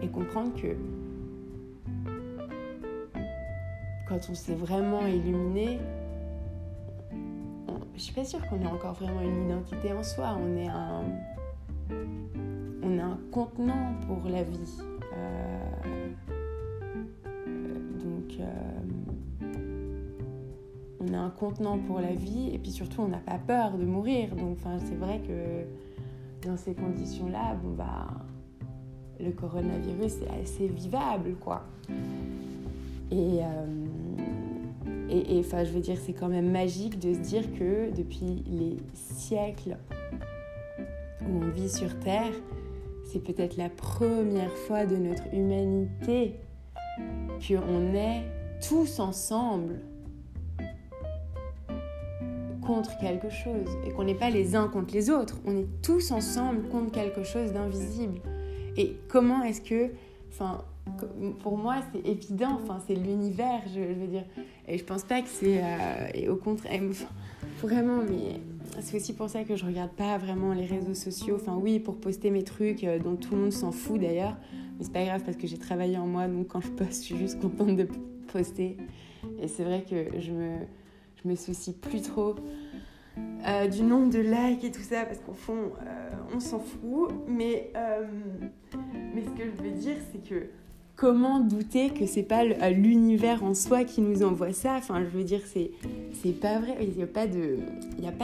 et 0.00 0.06
comprendre 0.06 0.54
que 0.54 0.76
quand 4.08 4.20
on 4.30 4.34
s'est 4.34 4.54
vraiment 4.54 5.04
illuminé, 5.04 5.80
je 7.98 8.04
suis 8.04 8.14
pas 8.14 8.24
sûre 8.24 8.40
qu'on 8.46 8.60
ait 8.60 8.66
encore 8.66 8.94
vraiment 8.94 9.20
une 9.20 9.46
identité 9.46 9.92
en 9.92 10.04
soi. 10.04 10.38
On 10.40 10.56
est 10.56 10.68
un, 10.68 11.02
on 12.80 13.16
contenant 13.32 13.94
pour 14.06 14.30
la 14.30 14.44
vie. 14.44 14.78
Euh, 15.16 16.08
donc, 18.04 18.40
euh, 18.40 18.80
on 21.00 21.12
a 21.12 21.18
un 21.18 21.30
contenant 21.30 21.78
pour 21.78 22.00
la 22.00 22.14
vie 22.14 22.50
et 22.54 22.58
puis 22.58 22.70
surtout, 22.70 23.02
on 23.02 23.08
n'a 23.08 23.18
pas 23.18 23.38
peur 23.38 23.76
de 23.76 23.84
mourir. 23.84 24.34
Donc, 24.36 24.58
c'est 24.78 24.96
vrai 24.96 25.20
que 25.26 26.46
dans 26.46 26.56
ces 26.56 26.74
conditions-là, 26.74 27.56
bon 27.62 27.74
bah, 27.74 28.06
le 29.18 29.32
coronavirus 29.32 30.22
est 30.22 30.42
assez 30.42 30.68
vivable, 30.68 31.34
quoi. 31.40 31.64
Et, 33.10 33.40
euh, 33.42 33.66
et, 35.10 35.40
enfin, 35.40 35.64
je 35.64 35.70
veux 35.70 35.80
dire, 35.80 35.96
c'est 36.04 36.12
quand 36.12 36.28
même 36.28 36.50
magique 36.50 36.98
de 36.98 37.14
se 37.14 37.18
dire 37.18 37.44
que 37.58 37.90
depuis 37.96 38.44
les 38.46 38.76
siècles 38.94 39.76
où 41.22 41.42
on 41.42 41.48
vit 41.48 41.70
sur 41.70 41.98
Terre, 42.00 42.32
c'est 43.04 43.22
peut-être 43.22 43.56
la 43.56 43.70
première 43.70 44.52
fois 44.52 44.84
de 44.84 44.96
notre 44.96 45.22
humanité 45.32 46.34
qu'on 47.46 47.94
est 47.94 48.22
tous 48.66 49.00
ensemble 49.00 49.80
contre 52.66 52.98
quelque 52.98 53.30
chose. 53.30 53.78
Et 53.86 53.90
qu'on 53.92 54.04
n'est 54.04 54.14
pas 54.14 54.28
les 54.28 54.54
uns 54.54 54.68
contre 54.68 54.92
les 54.92 55.08
autres, 55.08 55.38
on 55.46 55.56
est 55.56 55.68
tous 55.82 56.10
ensemble 56.10 56.68
contre 56.68 56.92
quelque 56.92 57.22
chose 57.22 57.52
d'invisible. 57.52 58.20
Et 58.76 58.96
comment 59.08 59.42
est-ce 59.42 59.62
que, 59.62 59.90
enfin, 60.30 60.64
pour 61.40 61.56
moi 61.56 61.76
c'est 61.92 62.06
évident, 62.06 62.58
enfin 62.62 62.78
c'est 62.86 62.94
l'univers, 62.94 63.62
je, 63.74 63.80
veux 63.80 64.06
dire, 64.06 64.24
et 64.68 64.76
je 64.76 64.84
pense 64.84 65.02
pas 65.02 65.22
que 65.22 65.28
c'est, 65.28 65.62
euh, 65.62 66.08
et 66.14 66.28
au 66.28 66.36
contraire, 66.36 66.82
vraiment, 67.62 68.02
mais 68.02 68.40
c'est 68.80 68.96
aussi 68.96 69.14
pour 69.14 69.30
ça 69.30 69.42
que 69.44 69.56
je 69.56 69.64
regarde 69.64 69.90
pas 69.92 70.18
vraiment 70.18 70.52
les 70.52 70.66
réseaux 70.66 70.94
sociaux. 70.94 71.36
Enfin 71.36 71.56
oui, 71.56 71.80
pour 71.80 71.96
poster 71.96 72.30
mes 72.30 72.44
trucs 72.44 72.84
euh, 72.84 72.98
dont 72.98 73.16
tout 73.16 73.34
le 73.34 73.42
monde 73.42 73.52
s'en 73.52 73.72
fout 73.72 73.98
d'ailleurs, 73.98 74.36
mais 74.78 74.84
c'est 74.84 74.92
pas 74.92 75.04
grave 75.04 75.22
parce 75.24 75.38
que 75.38 75.46
j'ai 75.46 75.56
travaillé 75.56 75.96
en 75.96 76.06
moi, 76.06 76.28
donc 76.28 76.48
quand 76.48 76.60
je 76.60 76.68
poste, 76.68 77.00
je 77.00 77.06
suis 77.06 77.16
juste 77.16 77.40
contente 77.40 77.76
de 77.76 77.88
poster. 78.30 78.76
Et 79.40 79.48
c'est 79.48 79.64
vrai 79.64 79.84
que 79.88 80.20
je 80.20 80.32
me, 80.32 80.58
je 81.22 81.28
me 81.28 81.34
soucie 81.34 81.72
plus 81.72 82.02
trop 82.02 82.36
euh, 83.46 83.68
du 83.68 83.82
nombre 83.82 84.10
de 84.10 84.18
likes 84.18 84.64
et 84.64 84.70
tout 84.70 84.82
ça, 84.82 85.06
parce 85.06 85.18
qu'au 85.20 85.32
fond, 85.32 85.72
on 86.34 86.40
s'en 86.40 86.60
fout. 86.60 87.10
Mais, 87.26 87.72
mais 89.14 89.22
ce 89.22 89.30
que 89.30 89.44
je 89.44 89.62
veux 89.62 89.72
dire, 89.72 89.96
c'est 90.12 90.22
que 90.22 90.50
comment 90.98 91.40
douter 91.40 91.90
que 91.90 92.06
c'est 92.06 92.22
pas 92.22 92.44
l'univers 92.70 93.44
en 93.44 93.54
soi 93.54 93.84
qui 93.84 94.00
nous 94.00 94.22
envoie 94.22 94.52
ça? 94.52 94.74
Enfin, 94.76 95.02
je 95.04 95.16
veux 95.16 95.24
dire, 95.24 95.40
c'est 95.46 95.70
c'est 96.12 96.38
pas 96.38 96.58
vrai. 96.58 96.76
Il 96.80 96.94
n'y 96.96 97.02
a 97.02 97.06
pas 97.06 97.26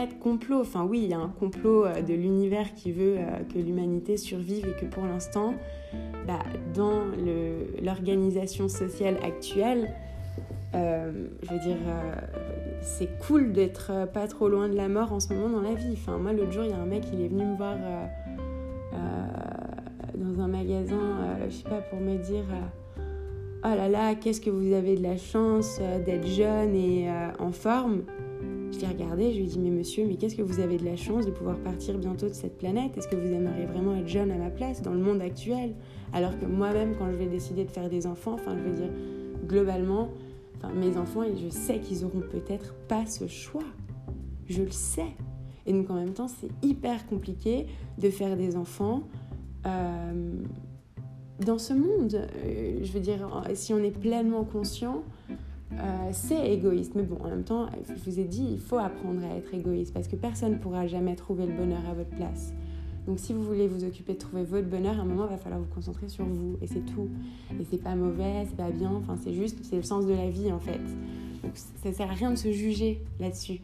de 0.05 0.13
complot. 0.13 0.61
Enfin, 0.61 0.83
oui, 0.83 1.01
il 1.03 1.09
y 1.09 1.13
a 1.13 1.19
un 1.19 1.29
complot 1.29 1.85
de 2.07 2.13
l'univers 2.13 2.73
qui 2.73 2.91
veut 2.91 3.17
que 3.53 3.57
l'humanité 3.57 4.17
survive 4.17 4.67
et 4.67 4.79
que 4.79 4.85
pour 4.85 5.05
l'instant, 5.05 5.53
bah, 6.27 6.43
dans 6.73 7.03
l'organisation 7.81 8.67
sociale 8.67 9.17
actuelle, 9.23 9.93
je 10.73 11.49
veux 11.49 11.59
dire 11.59 11.77
c'est 12.85 13.17
cool 13.19 13.51
d'être 13.51 13.91
euh, 13.91 14.05
pas 14.05 14.27
trop 14.27 14.47
loin 14.47 14.69
de 14.69 14.75
la 14.75 14.87
mort 14.87 15.11
en 15.11 15.19
ce 15.19 15.33
moment 15.33 15.49
dans 15.49 15.61
la 15.61 15.73
vie. 15.73 15.93
Enfin, 15.93 16.17
moi, 16.17 16.31
l'autre 16.33 16.51
jour, 16.51 16.63
il 16.63 16.69
y 16.69 16.73
a 16.73 16.77
un 16.77 16.85
mec, 16.85 17.03
il 17.11 17.21
est 17.21 17.27
venu 17.27 17.43
me 17.43 17.57
voir 17.57 17.75
euh, 17.75 18.05
euh, 18.93 19.27
dans 20.17 20.41
un 20.41 20.47
magasin, 20.47 21.37
je 21.47 21.55
sais 21.55 21.63
pas, 21.63 21.81
pour 21.81 21.99
me 21.99 22.17
dire 22.17 22.45
Oh 23.63 23.75
là 23.75 23.89
là, 23.89 24.15
qu'est-ce 24.15 24.41
que 24.41 24.49
vous 24.49 24.73
avez 24.73 24.95
de 24.95 25.03
la 25.03 25.17
chance 25.17 25.79
d'être 26.05 26.27
jeune 26.27 26.75
et 26.75 27.09
en 27.39 27.51
forme. 27.51 28.03
Je 28.71 28.79
l'ai 28.79 28.87
regardé, 28.87 29.31
je 29.31 29.37
lui 29.37 29.45
ai 29.45 29.47
dit 29.47 29.59
Mais 29.59 29.69
monsieur, 29.69 30.05
mais 30.05 30.15
qu'est-ce 30.15 30.35
que 30.35 30.41
vous 30.41 30.59
avez 30.59 30.77
de 30.77 30.85
la 30.85 30.95
chance 30.95 31.25
de 31.25 31.31
pouvoir 31.31 31.57
partir 31.57 31.97
bientôt 31.97 32.27
de 32.27 32.33
cette 32.33 32.57
planète? 32.57 32.97
Est-ce 32.97 33.07
que 33.07 33.15
vous 33.15 33.31
aimeriez 33.31 33.65
vraiment 33.65 33.95
être 33.95 34.07
jeune 34.07 34.31
à 34.31 34.37
ma 34.37 34.49
place 34.49 34.81
dans 34.81 34.93
le 34.93 34.99
monde 34.99 35.21
actuel? 35.21 35.75
Alors 36.13 36.37
que 36.37 36.45
moi-même, 36.45 36.95
quand 36.97 37.09
je 37.11 37.15
vais 37.15 37.27
décider 37.27 37.65
de 37.65 37.71
faire 37.71 37.89
des 37.89 38.05
enfants, 38.05 38.33
enfin, 38.33 38.55
je 38.57 38.69
veux 38.69 38.75
dire, 38.75 38.91
globalement, 39.47 40.09
mes 40.73 40.97
enfants, 40.97 41.23
je 41.35 41.49
sais 41.49 41.79
qu'ils 41.79 42.05
auront 42.05 42.21
peut-être 42.21 42.73
pas 42.87 43.05
ce 43.05 43.27
choix. 43.27 43.63
Je 44.47 44.63
le 44.63 44.71
sais. 44.71 45.15
Et 45.65 45.73
donc 45.73 45.89
en 45.89 45.95
même 45.95 46.13
temps, 46.13 46.27
c'est 46.27 46.49
hyper 46.61 47.05
compliqué 47.07 47.67
de 47.97 48.09
faire 48.09 48.37
des 48.37 48.55
enfants 48.55 49.03
euh, 49.65 50.33
dans 51.45 51.57
ce 51.57 51.73
monde. 51.73 52.15
Euh, 52.15 52.79
je 52.81 52.91
veux 52.91 52.99
dire, 52.99 53.43
si 53.53 53.73
on 53.73 53.79
est 53.79 53.97
pleinement 53.97 54.43
conscient, 54.43 55.03
euh, 55.73 56.09
c'est 56.11 56.51
égoïste. 56.51 56.93
Mais 56.95 57.03
bon, 57.03 57.17
en 57.23 57.29
même 57.29 57.43
temps, 57.43 57.67
je 57.87 58.09
vous 58.09 58.19
ai 58.19 58.25
dit, 58.25 58.47
il 58.51 58.59
faut 58.59 58.77
apprendre 58.77 59.23
à 59.23 59.35
être 59.35 59.53
égoïste 59.53 59.93
parce 59.93 60.07
que 60.07 60.15
personne 60.15 60.53
ne 60.53 60.57
pourra 60.57 60.87
jamais 60.87 61.15
trouver 61.15 61.45
le 61.45 61.53
bonheur 61.53 61.81
à 61.89 61.93
votre 61.93 62.11
place. 62.11 62.53
Donc 63.07 63.19
si 63.19 63.33
vous 63.33 63.43
voulez 63.43 63.67
vous 63.67 63.83
occuper 63.83 64.13
de 64.13 64.17
trouver 64.17 64.43
votre 64.43 64.67
bonheur, 64.67 64.97
à 64.97 65.01
un 65.01 65.05
moment, 65.05 65.25
il 65.25 65.29
va 65.29 65.37
falloir 65.37 65.61
vous 65.61 65.73
concentrer 65.73 66.09
sur 66.09 66.25
vous. 66.25 66.57
Et 66.61 66.67
c'est 66.67 66.85
tout. 66.85 67.09
Et 67.59 67.65
c'est 67.69 67.81
pas 67.81 67.95
mauvais, 67.95 68.45
c'est 68.47 68.57
pas 68.57 68.71
bien. 68.71 68.91
Enfin, 68.91 69.15
c'est 69.23 69.33
juste, 69.33 69.59
c'est 69.63 69.75
le 69.75 69.83
sens 69.83 70.05
de 70.05 70.13
la 70.13 70.29
vie, 70.29 70.51
en 70.51 70.59
fait. 70.59 70.81
Donc 71.43 71.53
ça 71.55 71.93
sert 71.93 72.09
à 72.09 72.13
rien 72.13 72.31
de 72.31 72.37
se 72.37 72.51
juger 72.51 73.03
là-dessus. 73.19 73.59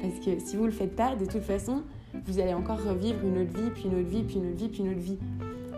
Parce 0.00 0.24
que 0.24 0.38
si 0.38 0.56
vous 0.56 0.64
le 0.64 0.70
faites 0.70 0.94
pas, 0.94 1.16
de 1.16 1.24
toute 1.24 1.42
façon, 1.42 1.82
vous 2.26 2.38
allez 2.38 2.54
encore 2.54 2.82
revivre 2.82 3.18
une 3.24 3.42
autre 3.42 3.56
vie, 3.56 3.70
puis 3.70 3.84
une 3.84 4.00
autre 4.00 4.08
vie, 4.08 4.22
puis 4.22 4.36
une 4.36 4.50
autre 4.50 4.56
vie, 4.56 4.68
puis 4.68 4.80
une 4.82 4.90
autre 4.90 5.00
vie. 5.00 5.18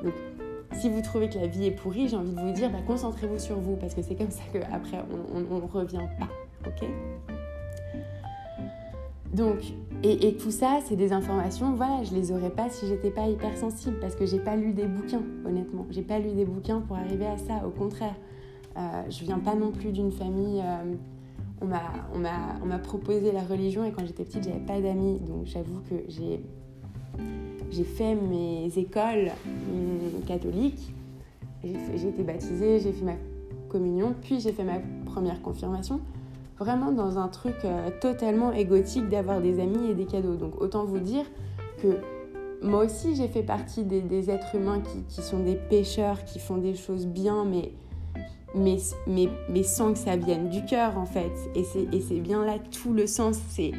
Donc 0.03 0.15
si 0.73 0.91
vous 0.91 1.01
trouvez 1.01 1.29
que 1.29 1.39
la 1.39 1.47
vie 1.47 1.67
est 1.67 1.71
pourrie, 1.71 2.09
j'ai 2.09 2.17
envie 2.17 2.33
de 2.33 2.41
vous 2.41 2.53
dire, 2.53 2.71
bah, 2.71 2.79
concentrez-vous 2.87 3.39
sur 3.39 3.59
vous. 3.59 3.77
Parce 3.77 3.95
que 3.95 4.03
c'est 4.03 4.15
comme 4.15 4.31
ça 4.31 4.43
qu'après, 4.53 5.03
on 5.35 5.41
ne 5.41 5.67
revient 5.67 6.07
pas. 6.19 6.29
Ok? 6.67 6.89
Donc, 9.33 9.59
et, 10.03 10.37
tout 10.37 10.51
ça, 10.51 10.79
c'est 10.85 10.97
des 10.97 11.13
informations, 11.13 11.75
voilà, 11.75 12.03
je 12.05 12.15
les 12.15 12.33
aurais 12.33 12.51
pas 12.51 12.71
si 12.71 12.87
j'étais 12.87 13.11
pas 13.11 13.27
hypersensible, 13.29 13.99
parce 14.01 14.15
que 14.15 14.25
j'ai 14.25 14.39
pas 14.39 14.57
lu 14.57 14.73
des 14.73 14.87
bouquins, 14.87 15.23
honnêtement. 15.45 15.87
J'ai 15.91 16.03
pas 16.03 16.19
lu 16.19 16.33
des 16.33 16.45
bouquins 16.45 16.81
pour 16.81 16.97
arriver 16.97 17.27
à 17.27 17.37
ça, 17.37 17.67
au 17.67 17.71
contraire. 17.71 18.15
Euh, 18.77 19.03
je 19.09 19.25
viens 19.25 19.39
pas 19.39 19.55
non 19.55 19.73
plus 19.73 19.93
d'une 19.93 20.13
famille. 20.13 20.61
Euh, 20.61 20.95
on 22.15 22.19
m'a 22.67 22.79
proposé 22.79 23.33
la 23.33 23.43
religion 23.43 23.85
et 23.85 23.93
quand 23.93 24.07
j'étais 24.07 24.25
petite, 24.25 24.45
j'avais 24.45 24.59
pas 24.61 24.81
d'amis, 24.81 25.19
donc 25.21 25.47
j'avoue 25.47 25.81
que 25.89 25.97
j'ai 26.09 27.85
fait 27.85 28.15
mes 28.15 28.71
écoles 28.77 29.31
hum, 29.47 30.23
catholiques. 30.27 30.93
J'ai 31.65 32.09
été 32.09 32.23
baptisée, 32.23 32.81
j'ai 32.81 32.93
fait 32.93 33.05
ma 33.05 33.17
communion, 33.69 34.15
puis 34.23 34.41
j'ai 34.41 34.53
fait 34.53 34.65
ma 34.65 34.79
première 35.05 35.43
confirmation 35.43 36.01
vraiment 36.59 36.93
dans 36.93 37.19
un 37.19 37.29
truc 37.29 37.57
euh, 37.65 37.91
totalement 38.01 38.53
égotique 38.53 39.09
d'avoir 39.09 39.41
des 39.41 39.61
amis 39.61 39.91
et 39.91 39.95
des 39.95 40.07
cadeaux. 40.07 40.37
Donc 40.37 40.61
autant 40.61 40.85
vous 40.85 40.99
dire 40.99 41.25
que 41.83 41.99
moi 42.63 42.85
aussi 42.85 43.15
j'ai 43.15 43.29
fait 43.29 43.43
partie 43.43 43.85
des, 43.85 44.31
êtres 44.31 44.55
humains 44.55 44.83
qui, 45.09 45.23
sont 45.23 45.41
des 45.41 45.57
pêcheurs, 45.57 46.25
qui 46.25 46.39
font 46.39 46.57
des 46.57 46.75
choses 46.75 47.07
bien, 47.07 47.45
mais, 47.45 47.73
mais, 48.57 49.63
sans 49.63 49.93
que 49.93 49.99
ça 49.99 50.17
vienne 50.17 50.49
du 50.49 50.65
cœur 50.65 50.99
en 50.99 51.07
fait. 51.07 51.33
Et 51.55 51.65
c'est 51.65 52.21
bien 52.21 52.45
là 52.45 52.59
tout 52.59 52.93
le 52.93 53.07
sens. 53.07 53.39
C'est 53.49 53.73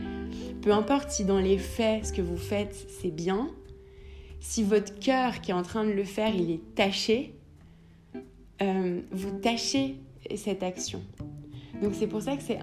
peu 0.61 0.71
importe 0.71 1.09
si 1.09 1.25
dans 1.25 1.39
les 1.39 1.57
faits 1.57 2.07
ce 2.07 2.13
que 2.13 2.21
vous 2.21 2.37
faites 2.37 2.87
c'est 3.01 3.11
bien, 3.11 3.49
si 4.39 4.63
votre 4.63 4.97
cœur 4.99 5.41
qui 5.41 5.51
est 5.51 5.55
en 5.55 5.63
train 5.63 5.85
de 5.85 5.91
le 5.91 6.03
faire 6.03 6.33
il 6.35 6.51
est 6.51 6.75
taché, 6.75 7.33
euh, 8.61 9.01
vous 9.11 9.31
tâchez 9.39 9.97
cette 10.35 10.63
action. 10.63 11.01
Donc 11.81 11.93
c'est 11.93 12.07
pour 12.07 12.21
ça 12.21 12.35
que 12.35 12.43
c'est 12.43 12.59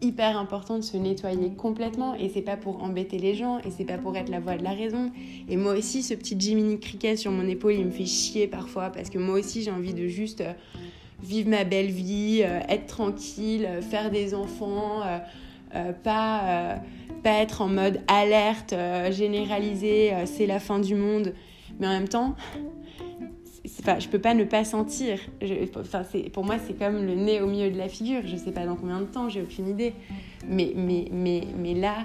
hyper 0.00 0.36
important 0.36 0.78
de 0.78 0.84
se 0.84 0.96
nettoyer 0.96 1.50
complètement 1.54 2.14
et 2.14 2.28
c'est 2.28 2.42
pas 2.42 2.56
pour 2.56 2.82
embêter 2.82 3.18
les 3.18 3.34
gens 3.34 3.58
et 3.60 3.70
c'est 3.70 3.84
pas 3.84 3.98
pour 3.98 4.16
être 4.16 4.28
la 4.28 4.40
voix 4.40 4.56
de 4.56 4.64
la 4.64 4.72
raison. 4.72 5.10
Et 5.48 5.56
moi 5.56 5.74
aussi, 5.76 6.02
ce 6.02 6.14
petit 6.14 6.38
Jiminy 6.38 6.78
Cricket 6.78 7.16
sur 7.16 7.30
mon 7.30 7.46
épaule, 7.46 7.74
il 7.74 7.86
me 7.86 7.90
fait 7.90 8.06
chier 8.06 8.46
parfois 8.46 8.90
parce 8.90 9.10
que 9.10 9.18
moi 9.18 9.38
aussi 9.38 9.62
j'ai 9.62 9.70
envie 9.70 9.94
de 9.94 10.06
juste 10.06 10.40
euh, 10.42 10.52
vivre 11.24 11.48
ma 11.48 11.64
belle 11.64 11.90
vie, 11.90 12.42
euh, 12.44 12.60
être 12.68 12.86
tranquille, 12.86 13.66
euh, 13.66 13.82
faire 13.82 14.10
des 14.10 14.34
enfants, 14.34 15.02
pas, 16.04 16.78
pas 17.24 17.30
être 17.40 17.60
en 17.60 17.66
mode 17.66 18.00
alerte 18.06 18.72
généralisée, 19.10 20.12
c'est 20.24 20.46
la 20.46 20.60
fin 20.60 20.78
du 20.78 20.94
monde. 20.94 21.34
Mais 21.80 21.88
en 21.88 21.90
même 21.90 22.06
temps, 22.06 22.36
enfin, 23.80 23.98
je 23.98 24.08
peux 24.08 24.20
pas 24.20 24.34
ne 24.34 24.44
pas 24.44 24.64
sentir. 24.64 25.18
pour 26.32 26.44
moi, 26.44 26.56
c'est 26.64 26.78
comme 26.78 27.04
le 27.04 27.16
nez 27.16 27.40
au 27.40 27.48
milieu 27.48 27.72
de 27.72 27.76
la 27.78 27.88
figure. 27.88 28.20
Je 28.24 28.36
sais 28.36 28.52
pas 28.52 28.66
dans 28.66 28.76
combien 28.76 29.00
de 29.00 29.06
temps, 29.06 29.28
j'ai 29.28 29.42
aucune 29.42 29.68
idée. 29.68 29.94
Mais, 30.48 30.72
mais, 30.76 31.08
mais, 31.10 31.42
mais 31.58 31.74
là, 31.74 32.04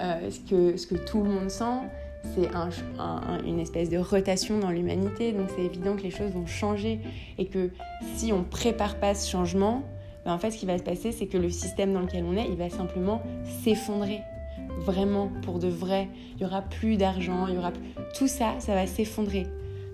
euh, 0.00 0.30
ce, 0.30 0.38
que, 0.48 0.76
ce 0.76 0.86
que 0.86 0.94
tout 0.94 1.22
le 1.22 1.30
monde 1.30 1.50
sent, 1.50 1.88
c'est 2.34 2.48
un, 2.54 2.70
une 3.44 3.58
espèce 3.58 3.90
de 3.90 3.98
rotation 3.98 4.58
dans 4.58 4.70
l'humanité. 4.70 5.32
Donc 5.32 5.48
c'est 5.54 5.64
évident 5.64 5.96
que 5.96 6.02
les 6.02 6.10
choses 6.10 6.30
vont 6.32 6.46
changer 6.46 7.00
et 7.38 7.46
que 7.46 7.70
si 8.16 8.32
on 8.32 8.44
prépare 8.44 8.96
pas 8.96 9.14
ce 9.14 9.30
changement, 9.30 9.82
ben 10.24 10.32
en 10.32 10.38
fait, 10.38 10.50
ce 10.50 10.58
qui 10.58 10.66
va 10.66 10.78
se 10.78 10.82
passer, 10.82 11.12
c'est 11.12 11.26
que 11.26 11.38
le 11.38 11.50
système 11.50 11.92
dans 11.92 12.00
lequel 12.00 12.24
on 12.24 12.36
est, 12.36 12.46
il 12.48 12.56
va 12.56 12.70
simplement 12.70 13.22
s'effondrer. 13.62 14.20
Vraiment, 14.80 15.30
pour 15.42 15.58
de 15.58 15.68
vrai. 15.68 16.08
Il 16.36 16.42
y 16.42 16.44
aura 16.44 16.62
plus 16.62 16.96
d'argent, 16.96 17.46
il 17.48 17.54
y 17.54 17.58
aura 17.58 17.72
tout 18.16 18.28
ça, 18.28 18.54
ça 18.58 18.74
va 18.74 18.86
s'effondrer. 18.86 19.46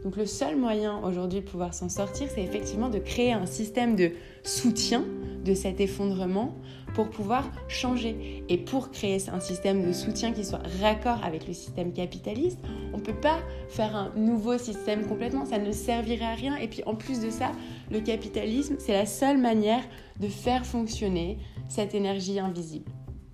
Donc 0.05 0.17
le 0.17 0.27
seul 0.27 0.57
moyen 0.57 1.01
aujourd'hui 1.03 1.41
de 1.41 1.47
pouvoir 1.47 1.73
s'en 1.73 1.89
sortir, 1.89 2.29
c'est 2.35 2.43
effectivement 2.43 2.91
de 2.91 2.99
créer 2.99 3.33
un 3.33 3.47
système 3.47 3.97
de 3.97 4.13
soutien 4.43 5.03
de 5.45 5.55
cet 5.55 5.81
effondrement 5.81 6.55
pour 6.95 7.11
pouvoir 7.11 7.51
changer. 7.69 8.45
Et 8.49 8.57
pour 8.57 8.91
créer 8.91 9.19
un 9.31 9.41
système 9.41 9.87
de 9.87 9.93
soutien 9.93 10.33
qui 10.33 10.45
soit 10.45 10.63
raccord 10.81 11.23
avec 11.23 11.47
le 11.47 11.53
système 11.53 11.93
capitaliste, 11.93 12.59
on 12.93 12.99
ne 12.99 13.03
peut 13.03 13.21
pas 13.21 13.39
faire 13.69 13.95
un 13.95 14.13
nouveau 14.17 14.57
système 14.57 15.07
complètement, 15.07 15.45
ça 15.45 15.59
ne 15.59 15.73
servirait 15.73 16.25
à 16.25 16.35
rien. 16.35 16.57
Et 16.57 16.69
puis 16.69 16.83
en 16.87 16.95
plus 16.95 17.21
de 17.21 17.31
ça, 17.31 17.53
le 17.91 18.01
capitalisme, 18.01 18.77
c'est 18.79 18.93
la 18.93 19.07
seule 19.07 19.39
manière 19.39 19.83
de 20.21 20.29
faire 20.29 20.65
fonctionner 20.65 21.39
cette 21.69 21.95
énergie 21.95 22.39
invisible. 22.39 22.91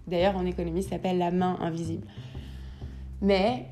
D'ailleurs, 0.07 0.37
en 0.37 0.47
économie, 0.47 0.83
ça 0.83 0.91
s'appelle 0.91 1.19
la 1.19 1.31
main 1.31 1.57
invisible. 1.61 2.07
Mais 3.21 3.71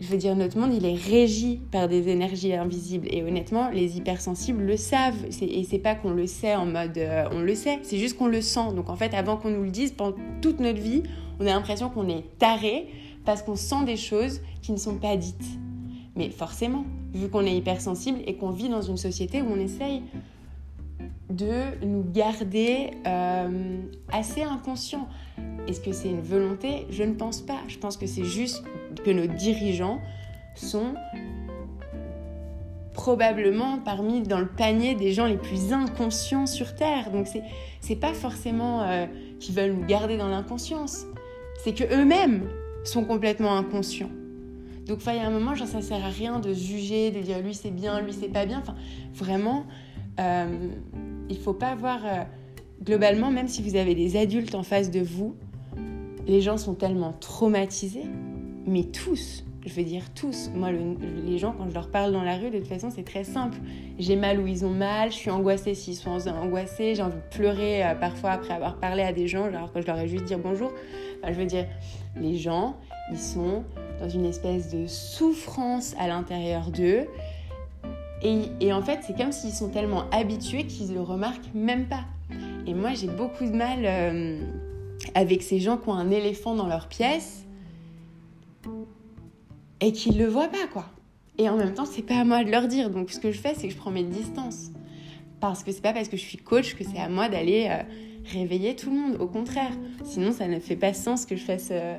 je 0.00 0.06
veux 0.06 0.16
dire, 0.16 0.36
notre 0.36 0.58
monde, 0.58 0.72
il 0.72 0.86
est 0.86 0.94
régi 0.94 1.60
par 1.72 1.88
des 1.88 2.08
énergies 2.08 2.54
invisibles. 2.54 3.08
Et 3.10 3.22
honnêtement, 3.22 3.70
les 3.70 3.96
hypersensibles 3.96 4.62
le 4.62 4.76
savent. 4.76 5.26
Et 5.40 5.64
c'est 5.64 5.78
pas 5.78 5.94
qu'on 5.94 6.12
le 6.12 6.26
sait 6.26 6.54
en 6.54 6.66
mode 6.66 6.96
euh, 6.98 7.28
on 7.32 7.40
le 7.40 7.54
sait, 7.54 7.80
c'est 7.82 7.98
juste 7.98 8.16
qu'on 8.16 8.28
le 8.28 8.40
sent. 8.40 8.72
Donc 8.74 8.90
en 8.90 8.96
fait, 8.96 9.12
avant 9.14 9.36
qu'on 9.36 9.50
nous 9.50 9.64
le 9.64 9.70
dise, 9.70 9.92
pendant 9.92 10.16
toute 10.40 10.60
notre 10.60 10.80
vie, 10.80 11.02
on 11.40 11.46
a 11.46 11.50
l'impression 11.50 11.90
qu'on 11.90 12.08
est 12.08 12.24
taré 12.38 12.86
parce 13.24 13.42
qu'on 13.42 13.56
sent 13.56 13.84
des 13.84 13.96
choses 13.96 14.40
qui 14.62 14.72
ne 14.72 14.76
sont 14.76 14.96
pas 14.96 15.16
dites. 15.16 15.58
Mais 16.14 16.30
forcément, 16.30 16.84
vu 17.12 17.28
qu'on 17.28 17.44
est 17.44 17.56
hypersensible 17.56 18.20
et 18.26 18.36
qu'on 18.36 18.50
vit 18.50 18.68
dans 18.68 18.82
une 18.82 18.96
société 18.96 19.42
où 19.42 19.46
on 19.52 19.58
essaye 19.58 20.02
de 21.28 21.84
nous 21.84 22.04
garder 22.04 22.92
euh, 23.06 23.80
assez 24.12 24.42
inconscients. 24.42 25.08
Est-ce 25.66 25.80
que 25.80 25.92
c'est 25.92 26.08
une 26.08 26.20
volonté? 26.20 26.86
Je 26.90 27.02
ne 27.02 27.14
pense 27.14 27.40
pas. 27.40 27.58
Je 27.66 27.78
pense 27.78 27.96
que 27.96 28.06
c'est 28.06 28.24
juste 28.24 28.62
que 29.02 29.10
nos 29.10 29.26
dirigeants 29.26 30.00
sont 30.54 30.94
probablement 32.92 33.78
parmi 33.78 34.22
dans 34.22 34.38
le 34.40 34.48
panier 34.48 34.94
des 34.94 35.12
gens 35.12 35.26
les 35.26 35.36
plus 35.36 35.72
inconscients 35.72 36.46
sur 36.46 36.74
Terre. 36.74 37.10
Donc 37.10 37.26
c'est 37.26 37.42
c'est 37.80 37.96
pas 37.96 38.14
forcément 38.14 38.82
euh, 38.82 39.06
qu'ils 39.38 39.54
veulent 39.54 39.72
nous 39.72 39.86
garder 39.86 40.16
dans 40.16 40.28
l'inconscience. 40.28 41.06
C'est 41.62 41.74
que 41.74 41.84
eux-mêmes 41.84 42.48
sont 42.84 43.04
complètement 43.04 43.56
inconscients. 43.56 44.10
Donc 44.86 45.00
il 45.06 45.14
y 45.14 45.18
a 45.18 45.26
un 45.26 45.30
moment, 45.30 45.54
genre, 45.54 45.66
ça 45.66 45.82
sert 45.82 46.04
à 46.04 46.08
rien 46.08 46.38
de 46.38 46.52
juger, 46.52 47.10
de 47.10 47.20
dire 47.20 47.40
lui 47.40 47.54
c'est 47.54 47.70
bien, 47.70 48.00
lui 48.00 48.12
c'est 48.12 48.28
pas 48.28 48.46
bien. 48.46 48.60
Enfin, 48.60 48.76
vraiment, 49.12 49.66
euh, 50.20 50.68
il 51.28 51.38
faut 51.38 51.54
pas 51.54 51.68
avoir. 51.68 52.04
Euh, 52.04 52.22
globalement, 52.82 53.30
même 53.30 53.48
si 53.48 53.62
vous 53.62 53.76
avez 53.76 53.94
des 53.94 54.16
adultes 54.16 54.54
en 54.54 54.62
face 54.62 54.90
de 54.90 55.00
vous, 55.00 55.34
les 56.26 56.40
gens 56.40 56.56
sont 56.56 56.74
tellement 56.74 57.12
traumatisés, 57.12 58.06
mais 58.66 58.84
tous, 58.84 59.44
je 59.64 59.72
veux 59.74 59.84
dire 59.84 60.12
tous. 60.14 60.50
Moi, 60.54 60.70
les 61.24 61.38
gens, 61.38 61.52
quand 61.56 61.68
je 61.68 61.74
leur 61.74 61.90
parle 61.90 62.12
dans 62.12 62.22
la 62.22 62.36
rue, 62.36 62.50
de 62.50 62.58
toute 62.58 62.68
façon, 62.68 62.90
c'est 62.90 63.04
très 63.04 63.24
simple. 63.24 63.58
J'ai 63.98 64.16
mal 64.16 64.40
où 64.40 64.46
ils 64.46 64.64
ont 64.64 64.70
mal, 64.70 65.10
je 65.10 65.16
suis 65.16 65.30
angoissée 65.30 65.74
s'ils 65.74 65.96
sont 65.96 66.18
angoissés, 66.28 66.94
j'ai 66.94 67.02
envie 67.02 67.16
de 67.16 67.36
pleurer 67.36 67.84
euh, 67.84 67.94
parfois 67.94 68.30
après 68.30 68.54
avoir 68.54 68.78
parlé 68.78 69.02
à 69.02 69.12
des 69.12 69.28
gens, 69.28 69.44
alors 69.44 69.72
que 69.72 69.80
je 69.80 69.86
leur 69.86 69.98
ai 69.98 70.08
juste 70.08 70.24
dit 70.24 70.34
bonjour. 70.36 70.72
Je 71.26 71.32
veux 71.32 71.46
dire, 71.46 71.66
les 72.16 72.36
gens, 72.36 72.76
ils 73.10 73.18
sont 73.18 73.64
dans 74.00 74.08
une 74.08 74.24
espèce 74.24 74.70
de 74.72 74.86
souffrance 74.86 75.94
à 75.98 76.08
l'intérieur 76.08 76.70
d'eux. 76.70 77.06
Et, 78.22 78.72
en 78.72 78.82
fait, 78.82 79.00
c'est 79.06 79.16
comme 79.16 79.30
s'ils 79.30 79.52
sont 79.52 79.68
tellement 79.68 80.10
habitués 80.10 80.64
qu'ils 80.64 80.88
ne 80.88 80.94
le 80.94 81.02
remarquent 81.02 81.54
même 81.54 81.86
pas. 81.86 82.04
Et 82.66 82.74
moi, 82.74 82.90
j'ai 82.94 83.06
beaucoup 83.06 83.44
de 83.44 83.54
mal 83.54 83.80
euh, 83.84 84.40
avec 85.14 85.42
ces 85.42 85.60
gens 85.60 85.76
qui 85.76 85.88
ont 85.88 85.94
un 85.94 86.10
éléphant 86.10 86.56
dans 86.56 86.66
leur 86.66 86.88
pièce 86.88 87.45
et 89.80 89.92
qui 89.92 90.10
ne 90.10 90.18
le 90.18 90.26
voient 90.26 90.48
pas, 90.48 90.66
quoi. 90.72 90.86
Et 91.38 91.48
en 91.48 91.56
même 91.56 91.74
temps, 91.74 91.84
c'est 91.84 92.02
pas 92.02 92.16
à 92.16 92.24
moi 92.24 92.44
de 92.44 92.50
leur 92.50 92.66
dire. 92.66 92.90
Donc, 92.90 93.10
ce 93.10 93.20
que 93.20 93.30
je 93.30 93.38
fais, 93.38 93.54
c'est 93.54 93.68
que 93.68 93.74
je 93.74 93.78
prends 93.78 93.90
mes 93.90 94.04
distances. 94.04 94.70
Parce 95.40 95.62
que 95.62 95.70
c'est 95.70 95.82
pas 95.82 95.92
parce 95.92 96.08
que 96.08 96.16
je 96.16 96.22
suis 96.22 96.38
coach 96.38 96.74
que 96.74 96.84
c'est 96.84 96.98
à 96.98 97.08
moi 97.08 97.28
d'aller 97.28 97.68
euh, 97.70 97.82
réveiller 98.32 98.74
tout 98.74 98.90
le 98.90 98.96
monde. 98.96 99.16
Au 99.20 99.26
contraire. 99.26 99.72
Sinon, 100.04 100.32
ça 100.32 100.48
ne 100.48 100.58
fait 100.58 100.76
pas 100.76 100.94
sens 100.94 101.26
que 101.26 101.36
je 101.36 101.44
fasse 101.44 101.68
euh, 101.70 101.98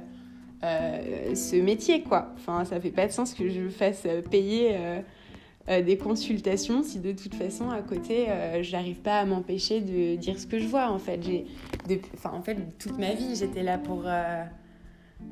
euh, 0.63 1.35
ce 1.35 1.55
métier, 1.55 2.01
quoi. 2.01 2.33
Enfin, 2.35 2.65
ça 2.65 2.79
fait 2.79 2.91
pas 2.91 3.05
de 3.05 3.11
sens 3.11 3.33
que 3.33 3.47
je 3.47 3.69
fasse 3.69 4.07
payer 4.31 4.75
des 5.67 5.97
consultations 5.97 6.81
si 6.81 6.99
de 6.99 7.11
toute 7.11 7.35
façon, 7.35 7.69
à 7.69 7.81
côté, 7.81 8.27
j'arrive 8.61 9.01
pas 9.01 9.19
à 9.19 9.25
m'empêcher 9.25 9.81
de 9.81 10.15
dire 10.15 10.39
ce 10.39 10.47
que 10.47 10.59
je 10.59 10.65
vois. 10.65 10.89
En 10.89 10.97
fait, 10.97 11.21
j'ai, 11.21 11.45
enfin, 12.13 12.31
en 12.33 12.41
fait, 12.41 12.57
toute 12.79 12.97
ma 12.97 13.13
vie, 13.13 13.35
j'étais 13.35 13.63
là 13.63 13.77
pour 13.77 14.05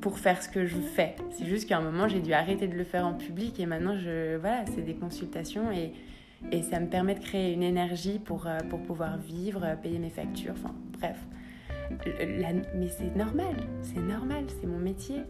pour 0.02 0.20
faire 0.20 0.42
ce 0.42 0.50
que 0.50 0.66
je 0.66 0.78
fais. 0.78 1.16
C'est 1.32 1.46
juste 1.46 1.68
qu'à 1.68 1.78
un 1.78 1.82
moment, 1.82 2.08
j'ai 2.08 2.20
dû 2.20 2.34
arrêter 2.34 2.68
de 2.68 2.76
le 2.76 2.84
faire 2.84 3.06
en 3.06 3.14
public 3.14 3.60
et 3.60 3.66
maintenant, 3.66 3.98
je, 3.98 4.38
voilà, 4.38 4.66
c'est 4.68 4.82
des 4.82 4.96
consultations 4.96 5.72
et, 5.72 5.94
et 6.52 6.62
ça 6.62 6.80
me 6.80 6.88
permet 6.88 7.16
de 7.16 7.20
créer 7.20 7.54
une 7.54 7.64
énergie 7.64 8.20
pour, 8.20 8.48
euh, 8.48 8.60
pour 8.70 8.82
pouvoir 8.82 9.18
vivre, 9.18 9.64
euh, 9.64 9.76
payer 9.76 10.00
mes 10.00 10.10
factures, 10.10 10.54
enfin 10.54 10.74
bref. 11.00 11.18
mais 12.76 12.88
c'est 12.88 13.16
normal, 13.16 13.56
c'est 13.82 14.02
normal, 14.02 14.46
c'est 14.60 14.68
mon 14.68 14.80
métier. 14.80 15.22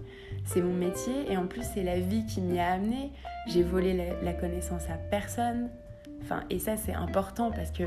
C'est 0.46 0.62
mon 0.62 0.74
métier 0.74 1.32
et 1.32 1.38
en 1.38 1.48
plus, 1.48 1.64
c'est 1.74 1.84
la 1.84 2.00
vie 2.00 2.26
qui 2.26 2.42
m'y 2.42 2.60
a 2.60 2.74
amené. 2.74 3.12
J'ai 3.48 3.64
volé 3.64 3.98
la, 4.22 4.34
connaissance 4.34 4.84
à 4.90 4.98
personne. 5.10 5.70
Enfin, 6.22 6.42
et 6.50 6.60
ça, 6.60 6.78
c'est 6.78 6.94
important 6.94 7.52
parce 7.52 7.72
que 7.72 7.84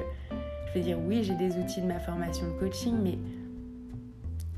je 0.67 0.79
veux 0.79 0.85
dire, 0.85 0.99
oui, 1.07 1.23
j'ai 1.23 1.35
des 1.35 1.57
outils 1.57 1.81
de 1.81 1.87
ma 1.87 1.99
formation 2.01 2.47
de 2.47 2.59
coaching, 2.59 2.97
mais 3.03 3.19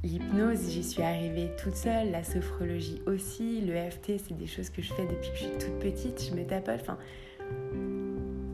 L'hypnose, 0.03 0.71
j'y 0.71 0.83
suis 0.83 1.03
arrivée 1.03 1.51
toute 1.63 1.77
seule, 1.77 2.11
la 2.11 2.25
sophrologie 2.25 3.03
aussi, 3.07 3.61
le 3.61 3.75
FT, 3.75 4.13
c'est 4.17 4.37
des 4.37 4.47
choses 4.47 4.71
que 4.71 4.81
je 4.81 4.95
fais 4.95 5.07
depuis 5.07 5.31
que 5.31 5.37
je 5.37 5.45
suis 5.45 5.59
toute 5.59 5.79
petite, 5.79 6.25
je 6.25 6.35
me 6.35 6.47
tapote, 6.47 6.81
enfin... 6.81 6.99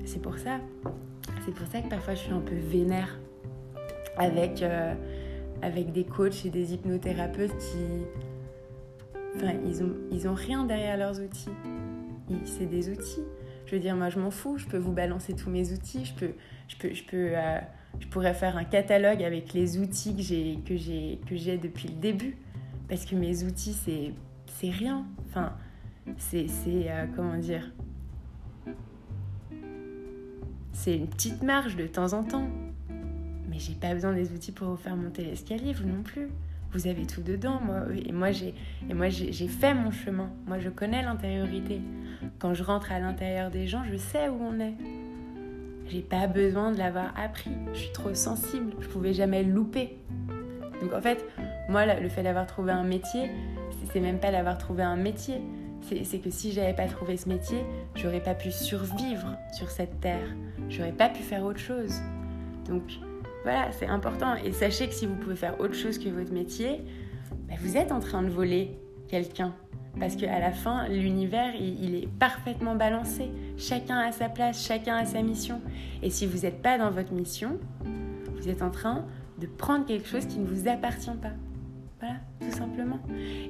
C'est 0.04 0.20
pour 0.20 0.38
ça. 0.38 0.60
C'est 1.44 1.54
pour 1.54 1.66
ça 1.68 1.80
que 1.80 1.88
parfois 1.88 2.14
je 2.14 2.20
suis 2.20 2.32
un 2.32 2.40
peu 2.40 2.54
vénère 2.54 3.18
avec, 4.16 4.62
euh, 4.62 4.94
avec 5.62 5.92
des 5.92 6.04
coachs 6.04 6.44
et 6.46 6.50
des 6.50 6.74
hypnothérapeutes 6.74 7.56
qui... 7.58 7.84
Enfin, 9.36 9.52
ils 9.64 9.82
ont, 9.82 9.94
ils 10.10 10.26
ont 10.28 10.34
rien 10.34 10.64
derrière 10.64 10.96
leurs 10.96 11.20
outils. 11.20 11.50
C'est 12.44 12.66
des 12.66 12.88
outils. 12.88 13.24
Je 13.66 13.74
veux 13.76 13.80
dire, 13.80 13.94
moi 13.94 14.10
je 14.10 14.18
m'en 14.18 14.30
fous, 14.30 14.58
je 14.58 14.66
peux 14.66 14.78
vous 14.78 14.92
balancer 14.92 15.34
tous 15.34 15.50
mes 15.50 15.72
outils, 15.72 16.04
je 16.04 16.14
peux... 16.14 16.32
Je 16.68 16.76
peux, 16.76 16.92
je 16.92 17.04
peux 17.04 17.30
euh, 17.34 17.58
je 18.00 18.06
pourrais 18.08 18.34
faire 18.34 18.56
un 18.56 18.64
catalogue 18.64 19.22
avec 19.22 19.52
les 19.52 19.78
outils 19.78 20.14
que 20.64 20.76
j'ai 20.76 21.56
depuis 21.58 21.88
le 21.88 21.94
début. 21.94 22.36
Parce 22.88 23.04
que 23.04 23.16
mes 23.16 23.44
outils 23.44 23.74
c'est 23.74 24.70
rien. 24.70 25.04
Enfin 25.28 25.52
c'est 26.18 26.46
euh, 26.66 27.06
comment 27.14 27.36
dire? 27.36 27.72
C'est 30.72 30.96
une 30.96 31.08
petite 31.08 31.42
marge 31.42 31.76
de 31.76 31.86
temps 31.86 32.12
en 32.12 32.22
temps. 32.22 32.48
Mais 33.48 33.58
j'ai 33.58 33.74
pas 33.74 33.92
besoin 33.94 34.12
des 34.12 34.32
outils 34.32 34.52
pour 34.52 34.68
vous 34.68 34.76
faire 34.76 34.96
monter 34.96 35.24
l'escalier 35.24 35.72
vous 35.72 35.88
non 35.88 36.02
plus. 36.02 36.28
Vous 36.72 36.86
avez 36.86 37.06
tout 37.06 37.22
dedans 37.22 37.60
moi 37.60 37.84
et 37.94 38.12
moi 38.12 38.30
j'ai 38.30 39.48
fait 39.48 39.74
mon 39.74 39.90
chemin. 39.90 40.30
Moi 40.46 40.58
je 40.58 40.68
connais 40.68 41.02
l'intériorité. 41.02 41.80
Quand 42.38 42.54
je 42.54 42.62
rentre 42.62 42.92
à 42.92 43.00
l'intérieur 43.00 43.50
des 43.50 43.66
gens 43.66 43.82
je 43.90 43.96
sais 43.96 44.28
où 44.28 44.38
on 44.40 44.60
est 44.60 44.74
j'ai 45.88 46.00
pas 46.00 46.26
besoin 46.26 46.72
de 46.72 46.78
l'avoir 46.78 47.12
appris. 47.16 47.50
Je 47.72 47.78
suis 47.78 47.92
trop 47.92 48.14
sensible. 48.14 48.72
Je 48.80 48.88
pouvais 48.88 49.14
jamais 49.14 49.42
louper. 49.42 49.96
Donc 50.80 50.92
en 50.92 51.00
fait, 51.00 51.24
moi, 51.68 51.86
le 51.86 52.08
fait 52.08 52.22
d'avoir 52.22 52.46
trouvé 52.46 52.72
un 52.72 52.84
métier, 52.84 53.30
c'est 53.92 54.00
même 54.00 54.18
pas 54.18 54.30
d'avoir 54.30 54.58
trouvé 54.58 54.82
un 54.82 54.96
métier. 54.96 55.40
C'est 55.80 56.18
que 56.18 56.30
si 56.30 56.52
j'avais 56.52 56.74
pas 56.74 56.86
trouvé 56.86 57.16
ce 57.16 57.28
métier, 57.28 57.58
j'aurais 57.94 58.20
pas 58.20 58.34
pu 58.34 58.50
survivre 58.50 59.36
sur 59.52 59.70
cette 59.70 60.00
terre. 60.00 60.28
J'aurais 60.68 60.92
pas 60.92 61.08
pu 61.08 61.22
faire 61.22 61.44
autre 61.44 61.60
chose. 61.60 61.94
Donc 62.68 62.82
voilà, 63.44 63.70
c'est 63.70 63.86
important. 63.86 64.34
Et 64.34 64.52
sachez 64.52 64.88
que 64.88 64.94
si 64.94 65.06
vous 65.06 65.14
pouvez 65.14 65.36
faire 65.36 65.60
autre 65.60 65.74
chose 65.74 65.98
que 65.98 66.08
votre 66.08 66.32
métier, 66.32 66.82
bah, 67.48 67.54
vous 67.60 67.76
êtes 67.76 67.92
en 67.92 68.00
train 68.00 68.22
de 68.22 68.28
voler 68.28 68.76
quelqu'un. 69.08 69.54
Parce 69.98 70.16
qu'à 70.16 70.38
la 70.38 70.52
fin, 70.52 70.88
l'univers, 70.88 71.54
il, 71.54 71.94
est 71.94 72.08
parfaitement 72.18 72.74
balancé. 72.74 73.30
Chacun 73.56 73.98
a 73.98 74.12
sa 74.12 74.28
place, 74.28 74.66
chacun 74.66 74.96
a 74.96 75.04
sa 75.06 75.22
mission. 75.22 75.62
Et 76.02 76.10
si 76.10 76.26
vous 76.26 76.40
n'êtes 76.40 76.60
pas 76.60 76.76
dans 76.76 76.90
votre 76.90 77.12
mission, 77.12 77.58
vous 78.36 78.48
êtes 78.48 78.62
en 78.62 78.70
train 78.70 79.06
de 79.38 79.46
prendre 79.46 79.86
quelque 79.86 80.06
chose 80.06 80.26
qui 80.26 80.38
ne 80.38 80.46
vous 80.46 80.68
appartient 80.68 81.10
pas. 81.22 81.32
Voilà, 82.00 82.16
tout 82.40 82.56
simplement. 82.56 82.98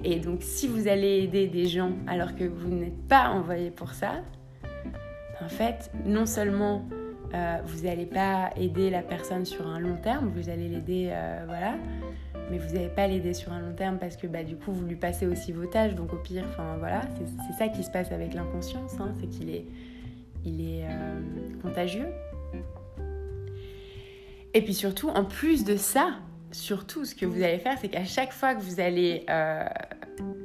Et 0.04 0.20
donc, 0.20 0.38
si 0.42 0.68
vous 0.68 0.86
allez 0.86 1.24
aider 1.24 1.48
des 1.48 1.66
gens 1.66 1.92
alors 2.06 2.36
que 2.36 2.44
vous 2.44 2.68
n'êtes 2.68 3.08
pas 3.08 3.30
envoyé 3.30 3.70
pour 3.70 3.92
ça, 3.92 4.22
en 5.40 5.48
fait, 5.48 5.90
non 6.04 6.26
seulement 6.26 6.84
euh, 7.34 7.58
vous 7.64 7.84
n'allez 7.84 8.06
pas 8.06 8.50
aider 8.56 8.88
la 8.88 9.02
personne 9.02 9.44
sur 9.44 9.66
un 9.66 9.80
long 9.80 9.96
terme, 9.96 10.28
vous 10.28 10.48
allez 10.48 10.68
l'aider, 10.68 11.08
euh, 11.10 11.42
voilà, 11.46 11.74
mais 12.50 12.58
vous 12.58 12.74
n'allez 12.74 12.88
pas 12.88 13.06
l'aider 13.06 13.34
sur 13.34 13.52
un 13.52 13.60
long 13.60 13.74
terme 13.74 13.98
parce 13.98 14.16
que 14.16 14.26
bah, 14.26 14.44
du 14.44 14.56
coup, 14.56 14.72
vous 14.72 14.86
lui 14.86 14.96
passez 14.96 15.26
aussi 15.26 15.52
vos 15.52 15.66
tâches. 15.66 15.94
Donc 15.94 16.12
au 16.12 16.16
pire, 16.16 16.44
enfin 16.48 16.76
voilà, 16.78 17.02
c'est 17.18 17.58
ça 17.58 17.68
qui 17.68 17.82
se 17.82 17.90
passe 17.90 18.12
avec 18.12 18.34
l'inconscience, 18.34 18.92
hein, 19.00 19.12
c'est 19.20 19.28
qu'il 19.28 19.50
est, 19.50 19.64
il 20.44 20.60
est, 20.60 20.84
euh, 20.84 21.20
contagieux. 21.62 22.08
Et 24.54 24.62
puis 24.62 24.74
surtout, 24.74 25.08
en 25.08 25.24
plus 25.24 25.64
de 25.64 25.76
ça, 25.76 26.14
surtout, 26.52 27.04
ce 27.04 27.14
que 27.14 27.26
vous 27.26 27.42
allez 27.42 27.58
faire, 27.58 27.76
c'est 27.80 27.88
qu'à 27.88 28.04
chaque 28.04 28.32
fois 28.32 28.54
que 28.54 28.62
vous 28.62 28.80
allez 28.80 29.24
euh, 29.28 29.66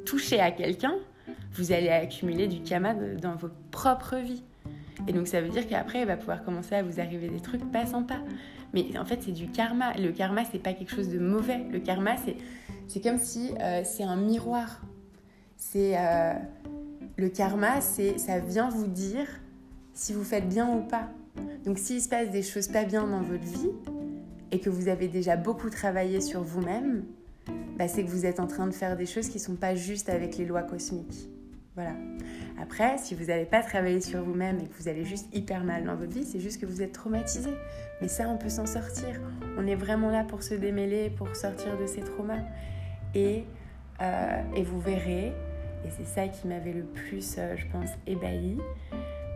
toucher 0.06 0.40
à 0.40 0.52
quelqu'un, 0.52 0.96
vous 1.54 1.72
allez 1.72 1.90
accumuler 1.90 2.48
du 2.48 2.62
karma 2.62 2.94
dans 2.94 3.36
votre 3.36 3.56
propre 3.72 4.18
vie. 4.18 4.44
Et 5.08 5.14
donc 5.14 5.28
ça 5.28 5.42
veut 5.42 5.50
dire 5.50 5.68
qu'après, 5.68 6.02
il 6.02 6.08
va 6.08 6.18
pouvoir 6.18 6.44
commencer 6.44 6.76
à 6.76 6.84
vous 6.84 7.00
arriver 7.00 7.30
des 7.30 7.40
trucs 7.40 7.70
pas 7.72 7.86
sympas. 7.86 8.20
Mais 8.74 8.98
en 8.98 9.06
fait, 9.06 9.20
c'est 9.24 9.32
du 9.32 9.48
karma. 9.48 9.94
Le 9.98 10.12
karma, 10.12 10.44
c'est 10.52 10.60
pas 10.60 10.74
quelque 10.74 10.94
chose 10.94 11.10
de 11.10 11.20
mauvais. 11.20 11.60
Le 11.72 11.80
karma, 11.80 12.16
c'est, 12.88 13.02
comme 13.02 13.18
si 13.18 13.52
euh, 13.60 13.82
c'est 13.84 14.04
un 14.04 14.16
miroir. 14.16 14.82
C'est 15.58 15.98
euh, 15.98 16.34
le 17.18 17.30
karma, 17.30 17.82
c'est 17.82 18.18
ça 18.18 18.40
vient 18.40 18.70
vous 18.70 18.88
dire 18.88 19.28
si 19.94 20.14
vous 20.14 20.24
faites 20.24 20.48
bien 20.48 20.68
ou 20.74 20.82
pas. 20.82 21.10
Donc 21.66 21.78
s'il 21.78 22.02
se 22.02 22.10
passe 22.10 22.32
des 22.32 22.44
choses 22.44 22.68
pas 22.68 22.84
bien 22.84 23.06
dans 23.08 23.22
votre 23.22 23.44
vie 23.44 23.70
et 24.52 24.60
que 24.60 24.70
vous 24.70 24.88
avez 24.88 25.08
déjà 25.08 25.38
beaucoup 25.38 25.70
travaillé 25.70 26.20
sur 26.20 26.42
vous-même, 26.42 27.06
bah, 27.78 27.88
c'est 27.88 28.04
que 28.04 28.10
vous 28.10 28.26
êtes 28.26 28.40
en 28.40 28.48
train 28.48 28.68
de 28.68 28.74
faire 28.74 28.98
des 28.98 29.06
choses 29.06 29.30
qui 29.30 29.40
sont 29.40 29.56
pas 29.56 29.76
justes 29.76 30.10
avec 30.10 30.38
les 30.38 30.46
lois 30.46 30.64
cosmiques. 30.64 31.30
Voilà. 31.76 31.94
Après, 32.62 32.98
si 32.98 33.16
vous 33.16 33.26
n'avez 33.26 33.46
pas 33.46 33.62
travaillé 33.62 34.02
sur 34.02 34.22
vous-même 34.24 34.60
et 34.60 34.66
que 34.66 34.74
vous 34.78 34.90
allez 34.90 35.06
juste 35.06 35.34
hyper 35.34 35.64
mal 35.64 35.86
dans 35.86 35.96
votre 35.96 36.12
vie, 36.12 36.26
c'est 36.26 36.40
juste 36.40 36.60
que 36.60 36.66
vous 36.66 36.82
êtes 36.82 36.92
traumatisé. 36.92 37.52
Mais 38.02 38.08
ça, 38.08 38.28
on 38.28 38.38
peut 38.38 38.50
s'en 38.50 38.66
sortir. 38.66 39.22
On 39.58 39.66
est 39.66 39.76
vraiment 39.76 40.10
là 40.10 40.24
pour 40.24 40.44
se 40.44 40.54
démêler, 40.54 41.10
pour 41.10 41.34
sortir 41.36 41.78
de 41.78 41.88
ces 41.88 42.02
traumas. 42.02 42.44
Et, 43.16 43.46
euh, 44.02 44.42
et 44.56 44.64
vous 44.64 44.80
verrez 44.80 45.34
Et 45.86 45.90
c'est 45.90 46.06
ça 46.06 46.28
qui 46.28 46.48
m'avait 46.48 46.74
le 46.74 46.84
plus, 46.84 47.36
euh, 47.38 47.56
je 47.56 47.66
pense, 47.72 47.90
ébahi. 48.06 48.58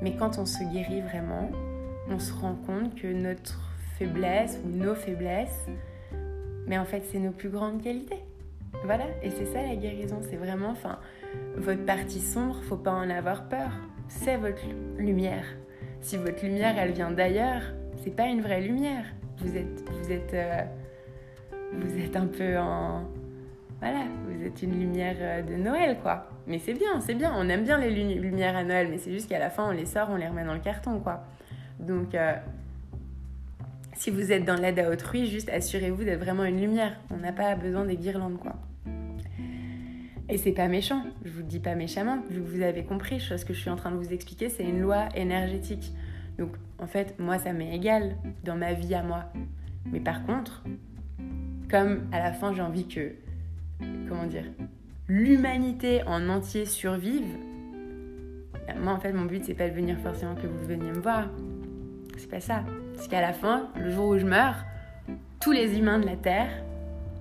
Mais 0.02 0.16
quand 0.16 0.38
on 0.38 0.46
se 0.46 0.64
guérit 0.66 1.02
vraiment, 1.02 1.50
on 2.10 2.20
se 2.20 2.34
rend 2.34 2.56
compte 2.56 2.96
que 2.96 3.08
notre 3.08 3.72
faiblesse 3.98 4.60
ou 4.64 4.70
nos 4.70 4.94
faiblesses, 4.94 5.66
mais 6.68 6.78
en 6.78 6.86
fait, 6.86 7.04
c'est 7.12 7.20
nos 7.20 7.32
plus 7.32 7.50
grandes 7.50 7.82
qualités. 7.82 8.20
Voilà, 8.84 9.06
et 9.24 9.30
c'est 9.30 9.46
ça 9.46 9.62
la 9.62 9.76
guérison, 9.76 10.20
c'est 10.22 10.36
vraiment, 10.36 10.70
enfin, 10.70 11.00
votre 11.58 11.86
partie 11.86 12.20
sombre, 12.20 12.62
faut 12.64 12.78
pas 12.78 12.92
en 12.92 13.10
avoir 13.10 13.48
peur. 13.48 13.70
C'est 14.08 14.38
votre 14.38 14.62
lumière. 14.98 15.46
Si 16.02 16.18
votre 16.18 16.44
lumière, 16.44 16.76
elle 16.78 16.92
vient 16.92 17.12
d'ailleurs, 17.12 17.62
c'est 18.04 18.16
pas 18.16 18.28
une 18.28 18.42
vraie 18.42 18.62
lumière. 18.62 19.06
Vous 19.40 19.56
êtes, 19.56 19.90
vous 19.90 20.12
êtes, 20.12 20.34
euh, 20.34 20.62
vous 21.74 21.98
êtes 21.98 22.16
un 22.16 22.28
peu 22.28 22.58
en, 22.58 23.06
voilà, 23.80 24.06
vous 24.28 24.44
êtes 24.44 24.62
une 24.62 24.80
lumière 24.80 25.18
euh, 25.20 25.42
de 25.42 25.56
Noël, 25.56 25.98
quoi. 26.02 26.30
Mais 26.48 26.60
c'est 26.60 26.74
bien, 26.74 27.02
c'est 27.02 27.14
bien. 27.14 27.34
On 27.36 27.50
aime 27.50 27.64
bien 27.64 27.78
les 27.78 27.92
lumières 27.92 28.56
à 28.56 28.64
Noël, 28.64 28.88
mais 28.90 28.98
c'est 28.98 29.12
juste 29.12 29.30
qu'à 29.30 29.40
la 29.40 29.50
fin, 29.50 29.70
on 29.70 29.72
les 29.72 29.86
sort, 29.86 30.10
on 30.10 30.16
les 30.16 30.28
remet 30.28 30.46
dans 30.46 30.54
le 30.54 30.60
carton, 30.60 31.00
quoi. 31.00 31.24
Donc, 31.80 32.16
euh, 32.16 32.34
si 33.94 34.12
vous 34.12 34.32
êtes 34.32 34.46
dans 34.46 34.56
l'aide 34.56 34.80
à 34.80 34.90
autrui, 34.90 35.28
juste 35.28 35.50
assurez-vous 35.50 36.04
d'être 36.04 36.20
vraiment 36.20 36.46
une 36.46 36.60
lumière. 36.60 36.98
On 37.12 37.18
n'a 37.18 37.32
pas 37.32 37.56
besoin 37.56 37.86
des 37.86 37.98
guirlandes, 37.98 38.40
quoi. 38.40 38.54
Et 40.28 40.38
c'est 40.38 40.54
pas 40.54 40.68
méchant, 40.68 41.04
je 41.24 41.30
vous 41.30 41.40
le 41.40 41.46
dis 41.46 41.60
pas 41.60 41.76
méchamment, 41.76 42.18
vu 42.30 42.42
que 42.42 42.48
vous 42.48 42.62
avez 42.64 42.84
compris, 42.84 43.20
ce 43.20 43.46
que 43.46 43.54
je 43.54 43.60
suis 43.60 43.70
en 43.70 43.76
train 43.76 43.92
de 43.92 43.98
vous 43.98 44.12
expliquer, 44.12 44.50
c'est 44.50 44.64
une 44.64 44.82
loi 44.82 45.08
énergétique. 45.16 45.94
Donc 46.40 46.50
en 46.80 46.88
fait, 46.88 47.20
moi 47.20 47.38
ça 47.38 47.54
m'est 47.54 47.76
égal 47.76 48.16
dans 48.44 48.56
ma 48.56 48.74
vie 48.74 48.96
à 48.96 49.04
moi. 49.04 49.26
Mais 49.92 50.00
par 50.00 50.26
contre, 50.26 50.64
comme 51.70 52.08
à 52.12 52.20
la 52.20 52.34
fin 52.34 52.54
j'ai 52.54 52.64
envie 52.64 52.88
que, 52.88 53.12
comment 54.10 54.26
dire, 54.26 54.46
l'humanité 55.08 56.02
en 56.08 56.28
entier 56.28 56.66
survive, 56.66 57.38
moi 58.82 58.94
en 58.94 59.00
fait 59.00 59.14
mon 59.14 59.26
but 59.26 59.46
c'est 59.46 59.54
pas 59.54 59.70
de 59.70 59.76
venir 59.76 60.00
forcément 60.00 60.34
que 60.34 60.48
vous 60.48 60.66
veniez 60.66 60.92
me 60.92 61.02
voir. 61.02 61.30
C'est 62.18 62.32
pas 62.32 62.42
ça. 62.42 62.64
C'est 62.96 63.10
qu'à 63.10 63.22
la 63.22 63.34
fin, 63.34 63.70
le 63.76 63.92
jour 63.92 64.08
où 64.08 64.18
je 64.18 64.26
meurs, 64.26 64.66
tous 65.40 65.52
les 65.52 65.78
humains 65.78 66.00
de 66.00 66.08
la 66.08 66.16
Terre 66.16 66.50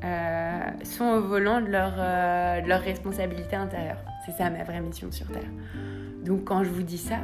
euh, 0.03 0.61
sont 0.83 1.05
au 1.05 1.21
volant 1.21 1.61
de 1.61 1.69
leur, 1.69 1.95
euh, 1.99 2.61
de 2.61 2.73
responsabilité 2.73 3.57
intérieure. 3.57 3.99
C'est 4.25 4.33
ça 4.33 4.51
ma 4.51 4.65
vraie 4.65 4.81
mission 4.81 5.11
sur 5.11 5.27
Terre. 5.29 5.51
Donc 6.25 6.45
quand 6.45 6.65
je 6.65 6.71
vous 6.71 6.83
dis 6.83 6.99
ça, 6.99 7.19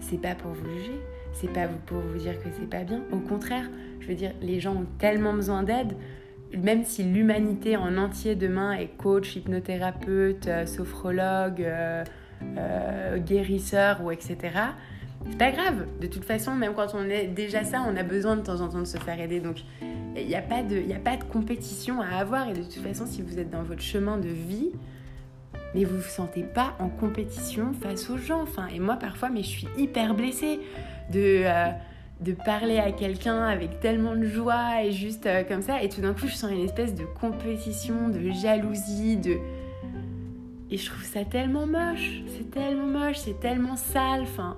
c'est 0.00 0.20
pas 0.20 0.34
pour 0.34 0.52
vous 0.52 0.68
juger, 0.70 1.00
c'est 1.32 1.52
pas 1.52 1.68
pour 1.86 2.00
vous 2.00 2.18
dire 2.18 2.38
que 2.38 2.48
c'est 2.58 2.68
pas 2.68 2.84
bien. 2.84 3.02
Au 3.12 3.18
contraire, 3.18 3.64
je 4.00 4.08
veux 4.08 4.14
dire, 4.14 4.32
les 4.40 4.60
gens 4.60 4.74
ont 4.74 4.86
tellement 4.98 5.32
besoin 5.32 5.62
d'aide, 5.62 5.94
même 6.56 6.84
si 6.84 7.02
l'humanité 7.02 7.76
en 7.76 7.96
entier 7.96 8.34
demain 8.34 8.72
est 8.72 8.96
coach, 8.96 9.36
hypnothérapeute, 9.36 10.48
euh, 10.48 10.66
sophrologue, 10.66 11.66
guérisseur 13.26 14.02
ou 14.04 14.12
etc. 14.12 14.36
C'est 15.26 15.38
pas 15.38 15.50
grave. 15.50 15.86
De 16.00 16.06
toute 16.06 16.24
façon, 16.24 16.54
même 16.54 16.74
quand 16.74 16.94
on 16.94 17.04
est 17.08 17.26
déjà 17.26 17.64
ça, 17.64 17.84
on 17.88 17.96
a 17.96 18.02
besoin 18.02 18.36
de 18.36 18.42
temps 18.42 18.60
en 18.60 18.68
temps 18.68 18.80
de 18.80 18.84
se 18.84 18.98
faire 18.98 19.20
aider. 19.20 19.40
Donc 19.40 19.56
il 20.16 20.26
n'y 20.26 20.34
a, 20.34 20.42
pas 20.42 20.62
de, 20.62 20.80
a 20.92 20.98
pas 20.98 21.16
de 21.16 21.24
compétition 21.24 22.00
à 22.00 22.16
avoir. 22.18 22.48
Et 22.48 22.54
de 22.54 22.62
toute 22.62 22.82
façon, 22.82 23.06
si 23.06 23.22
vous 23.22 23.38
êtes 23.38 23.50
dans 23.50 23.62
votre 23.62 23.82
chemin 23.82 24.16
de 24.16 24.28
vie, 24.28 24.70
mais 25.74 25.84
vous 25.84 25.96
ne 25.96 26.00
vous 26.00 26.08
sentez 26.08 26.42
pas 26.42 26.74
en 26.78 26.88
compétition 26.88 27.72
face 27.72 28.08
aux 28.10 28.16
gens. 28.16 28.42
Enfin, 28.42 28.68
et 28.68 28.80
moi, 28.80 28.96
parfois, 28.96 29.28
mais 29.28 29.42
je 29.42 29.48
suis 29.48 29.68
hyper 29.76 30.14
blessée 30.14 30.60
de, 31.12 31.42
euh, 31.44 31.70
de 32.20 32.32
parler 32.32 32.78
à 32.78 32.90
quelqu'un 32.92 33.42
avec 33.42 33.80
tellement 33.80 34.16
de 34.16 34.24
joie 34.24 34.82
et 34.82 34.92
juste 34.92 35.26
euh, 35.26 35.44
comme 35.44 35.62
ça. 35.62 35.82
Et 35.82 35.88
tout 35.88 36.00
d'un 36.00 36.14
coup, 36.14 36.26
je 36.26 36.34
sens 36.34 36.50
une 36.50 36.64
espèce 36.64 36.94
de 36.94 37.04
compétition, 37.04 38.08
de 38.08 38.30
jalousie, 38.30 39.16
de... 39.16 39.36
Et 40.70 40.76
je 40.76 40.90
trouve 40.90 41.04
ça 41.04 41.24
tellement 41.24 41.66
moche. 41.66 42.22
C'est 42.36 42.50
tellement 42.50 42.86
moche, 42.86 43.18
c'est 43.18 43.40
tellement 43.40 43.76
sale. 43.76 44.22
Enfin, 44.22 44.56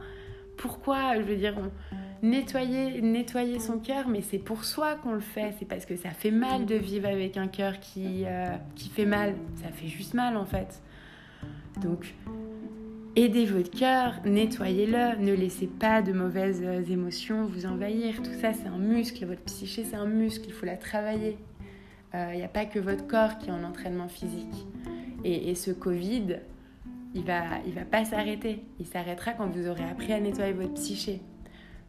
pourquoi 0.61 1.17
Je 1.17 1.23
veux 1.23 1.37
dire, 1.37 1.55
nettoyer, 2.23 3.01
nettoyer 3.01 3.59
son 3.59 3.79
cœur, 3.79 4.09
mais 4.09 4.21
c'est 4.21 4.39
pour 4.39 4.65
soi 4.65 4.95
qu'on 4.97 5.15
le 5.15 5.21
fait. 5.21 5.55
C'est 5.59 5.65
parce 5.65 5.87
que 5.87 5.97
ça 5.97 6.11
fait 6.11 6.31
mal 6.31 6.67
de 6.67 6.75
vivre 6.75 7.09
avec 7.09 7.37
un 7.37 7.49
cœur 7.49 7.81
qui, 7.81 8.25
euh, 8.27 8.55
qui 8.77 8.91
fait 8.91 9.07
mal. 9.07 9.35
Ça 9.63 9.71
fait 9.71 9.89
juste 9.89 10.15
mal 10.15 10.37
en 10.37 10.45
fait. 10.45 10.83
Donc, 11.81 12.15
aidez 13.17 13.47
votre 13.47 13.71
cœur, 13.71 14.21
nettoyez-le, 14.27 15.17
ne 15.19 15.33
laissez 15.33 15.67
pas 15.67 16.03
de 16.03 16.13
mauvaises 16.13 16.63
euh, 16.63 16.83
émotions 16.85 17.47
vous 17.47 17.65
envahir. 17.65 18.17
Tout 18.17 18.39
ça, 18.41 18.53
c'est 18.53 18.69
un 18.69 18.79
muscle. 18.79 19.25
Votre 19.25 19.43
psyché, 19.43 19.85
c'est 19.85 19.97
un 19.97 20.07
muscle. 20.07 20.45
Il 20.47 20.53
faut 20.53 20.67
la 20.67 20.77
travailler. 20.77 21.39
Il 22.13 22.19
euh, 22.19 22.35
n'y 22.35 22.43
a 22.43 22.49
pas 22.49 22.67
que 22.67 22.79
votre 22.79 23.07
corps 23.07 23.39
qui 23.39 23.49
est 23.49 23.53
en 23.53 23.65
entraînement 23.65 24.09
physique. 24.09 24.67
Et 25.23 25.55
ce 25.55 25.71
Covid, 25.71 26.39
il 27.15 27.25
va, 27.25 27.43
il 27.67 27.75
va 27.75 27.85
pas 27.85 28.05
s'arrêter. 28.05 28.65
Il 28.79 28.87
s'arrêtera 28.87 29.33
quand 29.33 29.49
vous 29.49 29.69
aurez 29.69 29.85
appris 29.85 30.13
à 30.13 30.21
nettoyer 30.21 30.53
votre 30.53 30.75
psyché. 30.75 31.23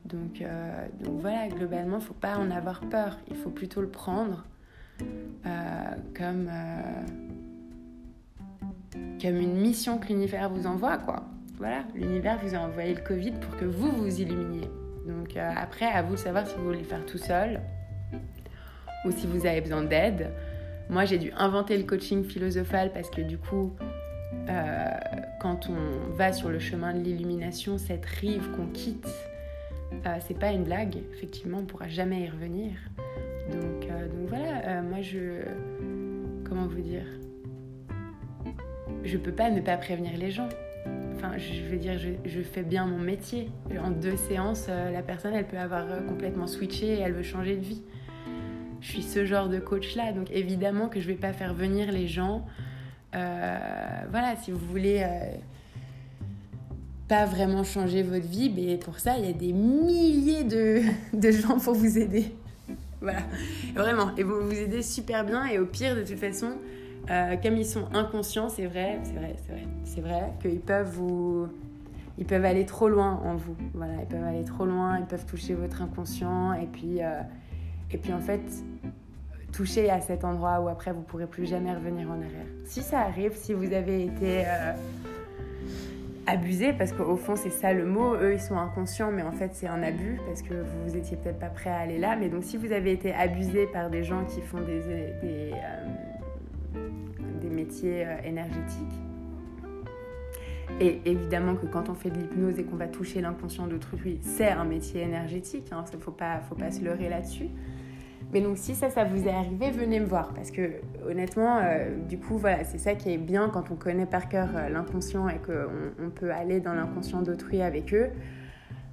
Donc, 0.05 0.41
euh, 0.41 0.88
donc 1.03 1.21
voilà, 1.21 1.47
globalement, 1.47 1.99
faut 1.99 2.13
pas 2.13 2.38
en 2.38 2.49
avoir 2.49 2.81
peur. 2.81 3.19
Il 3.29 3.36
faut 3.36 3.51
plutôt 3.51 3.81
le 3.81 3.89
prendre 3.89 4.45
euh, 5.45 5.95
comme, 6.17 6.49
euh, 6.51 6.81
comme 9.21 9.38
une 9.38 9.57
mission 9.57 9.99
que 9.99 10.07
l'univers 10.07 10.49
vous 10.49 10.65
envoie, 10.65 10.97
quoi. 10.97 11.25
Voilà, 11.57 11.84
l'univers 11.93 12.39
vous 12.41 12.55
a 12.55 12.60
envoyé 12.60 12.95
le 12.95 13.01
Covid 13.01 13.34
pour 13.34 13.55
que 13.57 13.65
vous 13.65 13.91
vous 13.91 14.19
illuminiez. 14.19 14.67
Donc 15.07 15.38
après, 15.38 15.86
à 15.86 16.01
vous 16.01 16.13
de 16.13 16.19
savoir 16.19 16.47
si 16.47 16.55
vous 16.55 16.63
voulez 16.65 16.79
le 16.79 16.86
faire 16.86 17.05
tout 17.05 17.19
seul 17.19 17.62
ou 19.05 19.12
si 19.12 19.27
vous 19.27 19.45
avez 19.45 19.62
besoin 19.62 19.84
d'aide. 19.84 20.31
Moi, 20.89 21.05
j'ai 21.05 21.19
dû 21.19 21.31
inventer 21.38 21.77
le 21.77 21.84
coaching 21.84 22.23
philosophal 22.23 22.91
parce 22.91 23.12
que 23.12 23.21
du 23.21 23.38
coup, 23.38 23.73
quand 25.39 25.69
on 25.69 26.13
va 26.13 26.34
sur 26.34 26.49
le 26.49 26.60
chemin 26.60 26.93
de 26.93 26.99
l'illumination, 26.99 27.77
cette 27.77 28.06
rive 28.06 28.49
qu'on 28.56 28.67
quitte, 28.67 29.08
euh, 30.06 30.17
c'est 30.25 30.38
pas 30.38 30.51
une 30.51 30.63
blague, 30.63 30.97
effectivement, 31.13 31.60
on 31.60 31.65
pourra 31.65 31.88
jamais 31.88 32.21
y 32.21 32.30
revenir. 32.30 32.71
Donc, 33.51 33.89
euh, 33.89 34.08
voilà, 34.27 34.62
euh, 34.65 34.82
moi 34.82 35.01
je. 35.01 35.41
Comment 36.47 36.65
vous 36.65 36.82
dire 36.82 37.06
Je 39.04 39.17
peux 39.17 39.32
pas 39.32 39.49
ne 39.49 39.62
pas 39.62 39.77
prévenir 39.77 40.17
les 40.17 40.32
gens. 40.32 40.49
Enfin, 41.15 41.38
je 41.38 41.62
veux 41.69 41.77
dire, 41.77 41.99
je, 41.99 42.41
fais 42.41 42.63
bien 42.63 42.86
mon 42.86 42.97
métier. 42.97 43.51
En 43.84 43.91
deux 43.91 44.17
séances, 44.17 44.67
la 44.67 45.04
personne, 45.04 45.36
elle 45.36 45.45
peut 45.45 45.60
avoir 45.60 45.86
complètement 46.08 46.47
switché 46.47 46.88
et 46.88 46.99
elle 46.99 47.13
veut 47.13 47.23
changer 47.23 47.56
de 47.56 47.62
vie. 47.62 47.84
Je 48.80 48.88
suis 48.88 49.04
ce 49.04 49.23
genre 49.25 49.47
de 49.47 49.60
coach-là, 49.60 50.13
donc 50.13 50.32
évidemment 50.32 50.89
que 50.89 50.99
je 50.99 51.08
vais 51.08 51.15
pas 51.15 51.32
faire 51.32 51.54
venir 51.54 51.91
les 51.91 52.08
gens. 52.08 52.43
Voilà, 53.13 54.36
si 54.41 54.52
vous 54.52 54.65
voulez 54.67 55.06
pas 57.08 57.26
vraiment 57.26 57.65
changer 57.65 58.04
votre 58.04 58.26
vie, 58.26 58.50
mais 58.56 58.78
pour 58.78 59.00
ça, 59.00 59.17
il 59.17 59.26
y 59.26 59.30
a 59.30 59.34
des 59.34 59.52
milliers 59.52 60.45
de, 60.45 60.82
de 61.13 61.32
gens 61.32 61.60
pour 61.60 61.74
vous 61.74 61.97
aider. 61.97 62.34
Voilà, 63.02 63.24
vraiment. 63.76 64.15
Et 64.15 64.24
vous 64.24 64.41
vous 64.41 64.54
aider 64.54 64.82
super 64.82 65.26
bien. 65.26 65.45
Et 65.47 65.60
au 65.60 65.65
pire, 65.65 65.95
de 65.95 66.04
toute 66.04 66.19
façon, 66.19 66.52
euh, 67.10 67.36
comme 67.43 67.58
ils 67.58 67.65
sont 67.65 67.86
inconscients, 67.93 68.47
c'est 68.47 68.67
vrai, 68.67 69.00
c'est 69.04 69.13
vrai, 69.13 69.36
c'est 69.45 69.52
vrai, 69.52 69.67
c'est 69.84 70.02
vrai 70.02 70.34
qu'ils 70.41 70.62
peuvent 70.62 70.89
vous, 70.89 71.47
ils 72.17 72.26
peuvent 72.26 72.45
aller 72.45 72.65
trop 72.65 72.88
loin 72.88 73.19
en 73.26 73.36
vous. 73.36 73.58
Voilà, 73.74 73.95
ils 74.02 74.08
peuvent 74.08 74.24
aller 74.24 74.45
trop 74.45 74.65
loin, 74.65 75.00
ils 75.00 75.06
peuvent 75.06 75.26
toucher 75.26 75.54
votre 75.56 75.82
inconscient. 75.82 76.54
Et 76.54 76.67
puis, 76.67 77.02
euh, 77.02 77.21
et 77.91 77.97
puis 77.97 78.13
en 78.13 78.21
fait, 78.21 78.41
toucher 79.51 79.89
à 79.89 80.01
cet 80.01 80.23
endroit 80.23 80.59
où 80.61 80.67
après 80.67 80.91
vous 80.93 81.01
pourrez 81.01 81.27
plus 81.27 81.45
jamais 81.45 81.73
revenir 81.73 82.09
en 82.09 82.13
arrière. 82.15 82.47
Si 82.65 82.81
ça 82.81 83.01
arrive, 83.01 83.35
si 83.35 83.53
vous 83.53 83.73
avez 83.73 84.05
été 84.05 84.43
euh, 84.45 84.73
abuser 86.27 86.73
parce 86.73 86.91
qu'au 86.93 87.15
fond 87.17 87.35
c'est 87.35 87.49
ça 87.49 87.73
le 87.73 87.85
mot 87.85 88.15
eux 88.15 88.33
ils 88.33 88.41
sont 88.41 88.57
inconscients 88.57 89.11
mais 89.11 89.23
en 89.23 89.31
fait 89.31 89.51
c'est 89.53 89.67
un 89.67 89.81
abus 89.81 90.19
parce 90.25 90.41
que 90.41 90.53
vous 90.85 90.95
étiez 90.95 91.17
peut-être 91.17 91.39
pas 91.39 91.49
prêt 91.49 91.71
à 91.71 91.79
aller 91.79 91.97
là 91.97 92.15
mais 92.15 92.29
donc 92.29 92.43
si 92.43 92.57
vous 92.57 92.71
avez 92.71 92.91
été 92.91 93.13
abusé 93.13 93.65
par 93.67 93.89
des 93.89 94.03
gens 94.03 94.23
qui 94.25 94.41
font 94.41 94.61
des 94.61 94.81
des, 95.21 95.51
euh, 95.53 95.87
métiers 97.49 98.05
euh, 98.05 98.15
énergétiques 98.23 99.01
et 100.79 101.01
évidemment 101.05 101.55
que 101.55 101.65
quand 101.65 101.89
on 101.89 101.95
fait 101.95 102.09
de 102.09 102.17
l'hypnose 102.17 102.57
et 102.59 102.63
qu'on 102.63 102.77
va 102.77 102.87
toucher 102.87 103.19
l'inconscient 103.19 103.67
d'autrui 103.67 104.19
c'est 104.21 104.49
un 104.49 104.63
métier 104.63 105.01
énergétique 105.01 105.65
il 105.67 105.73
hein, 105.73 105.83
ne 105.91 105.99
faut 105.99 106.11
pas 106.11 106.39
faut 106.47 106.55
pas 106.55 106.71
se 106.71 106.81
leurrer 106.81 107.09
là-dessus 107.09 107.49
mais 108.33 108.41
donc 108.41 108.57
si 108.57 108.75
ça, 108.75 108.89
ça 108.89 109.03
vous 109.03 109.27
est 109.27 109.31
arrivé, 109.31 109.71
venez 109.71 109.99
me 109.99 110.05
voir. 110.05 110.33
Parce 110.33 110.51
que 110.51 110.71
honnêtement, 111.07 111.57
euh, 111.57 111.89
du 112.07 112.17
coup, 112.17 112.37
voilà, 112.37 112.63
c'est 112.63 112.77
ça 112.77 112.95
qui 112.95 113.11
est 113.11 113.17
bien 113.17 113.49
quand 113.49 113.71
on 113.71 113.75
connaît 113.75 114.05
par 114.05 114.29
cœur 114.29 114.49
euh, 114.55 114.69
l'inconscient 114.69 115.27
et 115.27 115.37
qu'on 115.37 116.05
on 116.05 116.09
peut 116.09 116.31
aller 116.31 116.59
dans 116.59 116.73
l'inconscient 116.73 117.21
d'autrui 117.21 117.61
avec 117.61 117.93
eux. 117.93 118.07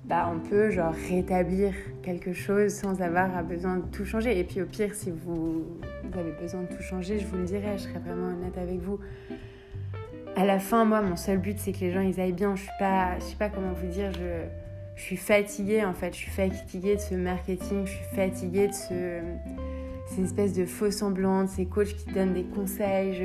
Bah, 0.06 0.32
on 0.32 0.38
peut 0.38 0.70
genre 0.70 0.94
rétablir 1.08 1.74
quelque 2.02 2.32
chose 2.32 2.72
sans 2.72 3.02
avoir 3.02 3.44
besoin 3.44 3.76
de 3.76 3.82
tout 3.92 4.06
changer. 4.06 4.38
Et 4.40 4.44
puis 4.44 4.62
au 4.62 4.66
pire, 4.66 4.94
si 4.94 5.10
vous, 5.10 5.66
avez 6.18 6.32
besoin 6.32 6.62
de 6.62 6.74
tout 6.74 6.82
changer, 6.82 7.18
je 7.18 7.26
vous 7.26 7.36
le 7.36 7.44
dirai, 7.44 7.76
je 7.76 7.82
serai 7.82 7.98
vraiment 7.98 8.28
honnête 8.28 8.56
avec 8.56 8.80
vous. 8.80 8.98
À 10.34 10.46
la 10.46 10.58
fin, 10.58 10.84
moi, 10.84 11.02
mon 11.02 11.16
seul 11.16 11.38
but, 11.38 11.58
c'est 11.58 11.72
que 11.72 11.80
les 11.80 11.92
gens 11.92 12.00
ils 12.00 12.18
aillent 12.20 12.32
bien. 12.32 12.56
Je 12.56 12.62
je 12.62 13.24
sais 13.24 13.36
pas 13.36 13.50
comment 13.50 13.72
vous 13.72 13.88
dire, 13.88 14.10
je 14.12 14.46
je 14.98 15.04
suis 15.04 15.16
fatiguée 15.16 15.84
en 15.84 15.94
fait, 15.94 16.12
je 16.12 16.18
suis 16.18 16.30
fatiguée 16.30 16.96
de 16.96 17.00
ce 17.00 17.14
marketing, 17.14 17.86
je 17.86 17.92
suis 17.92 18.16
fatiguée 18.16 18.66
de 18.66 18.72
ce, 18.72 19.20
ces 20.08 20.24
espèces 20.24 20.52
de 20.54 20.66
faux 20.66 20.90
semblants, 20.90 21.44
de 21.44 21.48
ces 21.48 21.66
coachs 21.66 21.94
qui 21.94 22.12
donnent 22.12 22.34
des 22.34 22.42
conseils. 22.42 23.22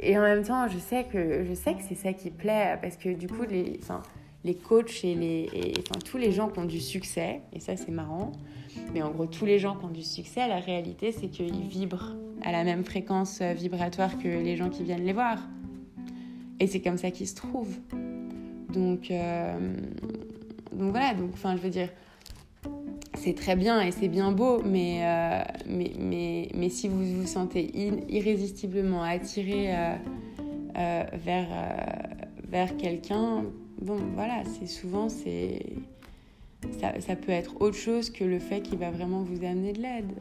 et 0.00 0.18
en 0.18 0.22
même 0.22 0.42
temps, 0.42 0.66
je 0.66 0.78
sais 0.78 1.04
que, 1.04 1.44
que 1.44 1.82
c'est 1.88 1.94
ça 1.94 2.12
qui 2.12 2.30
plaît, 2.30 2.76
parce 2.82 2.96
que 2.96 3.14
du 3.14 3.28
coup, 3.28 3.44
les, 3.48 3.78
enfin, 3.80 4.02
les 4.44 4.56
coachs 4.56 5.04
et, 5.04 5.14
les, 5.14 5.72
enfin, 5.78 6.00
tous 6.04 6.18
les 6.18 6.32
gens 6.32 6.48
qui 6.48 6.58
ont 6.58 6.64
du 6.64 6.80
succès, 6.80 7.42
et 7.52 7.60
ça 7.60 7.76
c'est 7.76 7.92
marrant, 7.92 8.32
mais 8.92 9.02
en 9.02 9.12
gros, 9.12 9.26
tous 9.26 9.46
les 9.46 9.60
gens 9.60 9.76
qui 9.76 9.84
ont 9.84 9.90
du 9.90 10.02
succès, 10.02 10.48
la 10.48 10.58
réalité, 10.58 11.12
c'est 11.12 11.28
qu'ils 11.28 11.62
vibrent 11.62 12.16
à 12.42 12.50
la 12.50 12.64
même 12.64 12.84
fréquence 12.84 13.40
vibratoire 13.40 14.18
que 14.18 14.26
les 14.26 14.56
gens 14.56 14.68
qui 14.68 14.82
viennent 14.82 15.04
les 15.04 15.12
voir. 15.12 15.38
Et 16.58 16.66
c'est 16.66 16.80
comme 16.80 16.98
ça 16.98 17.12
qu'ils 17.12 17.28
se 17.28 17.36
trouvent. 17.36 17.78
Donc, 18.76 19.10
euh, 19.10 19.58
donc 20.72 20.90
voilà, 20.90 21.14
donc, 21.14 21.30
je 21.42 21.62
veux 21.62 21.70
dire, 21.70 21.88
c'est 23.14 23.34
très 23.34 23.56
bien 23.56 23.80
et 23.80 23.90
c'est 23.90 24.08
bien 24.08 24.32
beau, 24.32 24.62
mais, 24.62 25.00
euh, 25.02 26.68
si 26.68 26.88
vous 26.88 27.02
vous 27.02 27.26
sentez 27.26 27.72
irrésistiblement 28.08 29.02
attiré 29.02 29.74
euh, 29.74 31.04
vers, 31.24 32.76
quelqu'un, 32.76 33.44
bon, 33.80 33.96
voilà, 34.14 34.42
c'est 34.44 34.66
souvent, 34.66 35.08
ça, 35.08 37.00
ça, 37.00 37.16
peut 37.16 37.32
être 37.32 37.60
autre 37.62 37.76
chose 37.76 38.10
que 38.10 38.24
le 38.24 38.38
fait 38.38 38.60
qu'il 38.60 38.78
va 38.78 38.90
vraiment 38.90 39.22
vous 39.22 39.42
amener 39.44 39.72
de 39.72 39.80
l'aide. 39.80 40.12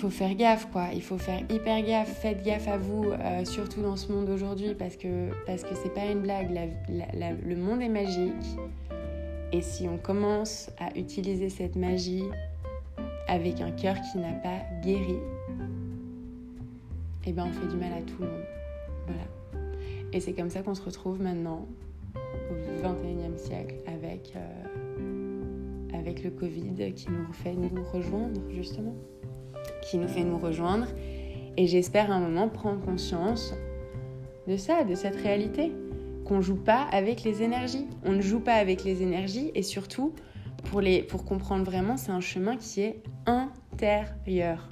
Faut 0.00 0.08
faire 0.08 0.34
gaffe, 0.34 0.66
quoi. 0.72 0.86
Il 0.94 1.02
faut 1.02 1.18
faire 1.18 1.42
hyper 1.50 1.82
gaffe. 1.82 2.20
Faites 2.22 2.42
gaffe 2.42 2.68
à 2.68 2.78
vous, 2.78 3.04
surtout 3.44 3.82
dans 3.82 3.96
ce 3.96 4.10
monde 4.10 4.30
aujourd'hui, 4.30 4.74
parce 4.74 4.96
que 4.96 5.28
parce 5.44 5.62
que 5.62 5.74
c'est 5.74 5.92
pas 5.92 6.06
une 6.06 6.20
blague. 6.20 6.48
le 6.88 7.56
monde 7.56 7.82
est 7.82 7.88
magique. 7.90 8.56
Et 9.52 9.60
si 9.60 9.88
on 9.88 9.98
commence 9.98 10.70
à 10.78 10.96
utiliser 10.96 11.50
cette 11.50 11.76
magie 11.76 12.24
avec 13.28 13.60
un 13.60 13.72
cœur 13.72 13.96
qui 14.10 14.18
n'a 14.18 14.32
pas 14.32 14.60
guéri, 14.82 15.18
eh 17.26 17.32
ben 17.32 17.46
on 17.48 17.52
fait 17.52 17.66
du 17.66 17.76
mal 17.76 17.92
à 17.92 18.02
tout 18.02 18.22
le 18.22 18.26
monde. 18.26 18.44
Voilà. 19.06 19.24
Et 20.12 20.20
c'est 20.20 20.32
comme 20.32 20.50
ça 20.50 20.62
qu'on 20.62 20.74
se 20.74 20.82
retrouve 20.82 21.20
maintenant 21.20 21.66
au 22.14 22.86
21e 22.86 23.36
siècle 23.36 23.74
avec, 23.86 24.32
euh, 24.36 25.98
avec 25.98 26.24
le 26.24 26.30
Covid 26.30 26.92
qui 26.94 27.10
nous 27.10 27.32
fait 27.32 27.54
nous 27.54 27.82
rejoindre 27.92 28.40
justement. 28.50 28.94
Qui 29.90 29.98
nous 29.98 30.06
fait 30.06 30.22
nous 30.22 30.38
rejoindre. 30.38 30.86
Et 31.56 31.66
j'espère 31.66 32.12
un 32.12 32.20
moment 32.20 32.48
prendre 32.48 32.80
conscience 32.80 33.54
de 34.46 34.56
ça, 34.56 34.84
de 34.84 34.94
cette 34.94 35.16
réalité 35.16 35.72
qu'on 36.24 36.40
joue 36.40 36.62
pas 36.62 36.86
avec 36.92 37.24
les 37.24 37.42
énergies. 37.42 37.88
On 38.04 38.12
ne 38.12 38.20
joue 38.20 38.38
pas 38.38 38.54
avec 38.54 38.84
les 38.84 39.02
énergies 39.02 39.50
et 39.56 39.64
surtout, 39.64 40.14
pour, 40.70 40.80
les, 40.80 41.02
pour 41.02 41.24
comprendre 41.24 41.64
vraiment, 41.64 41.96
c'est 41.96 42.12
un 42.12 42.20
chemin 42.20 42.56
qui 42.56 42.82
est 42.82 43.02
intérieur. 43.26 44.68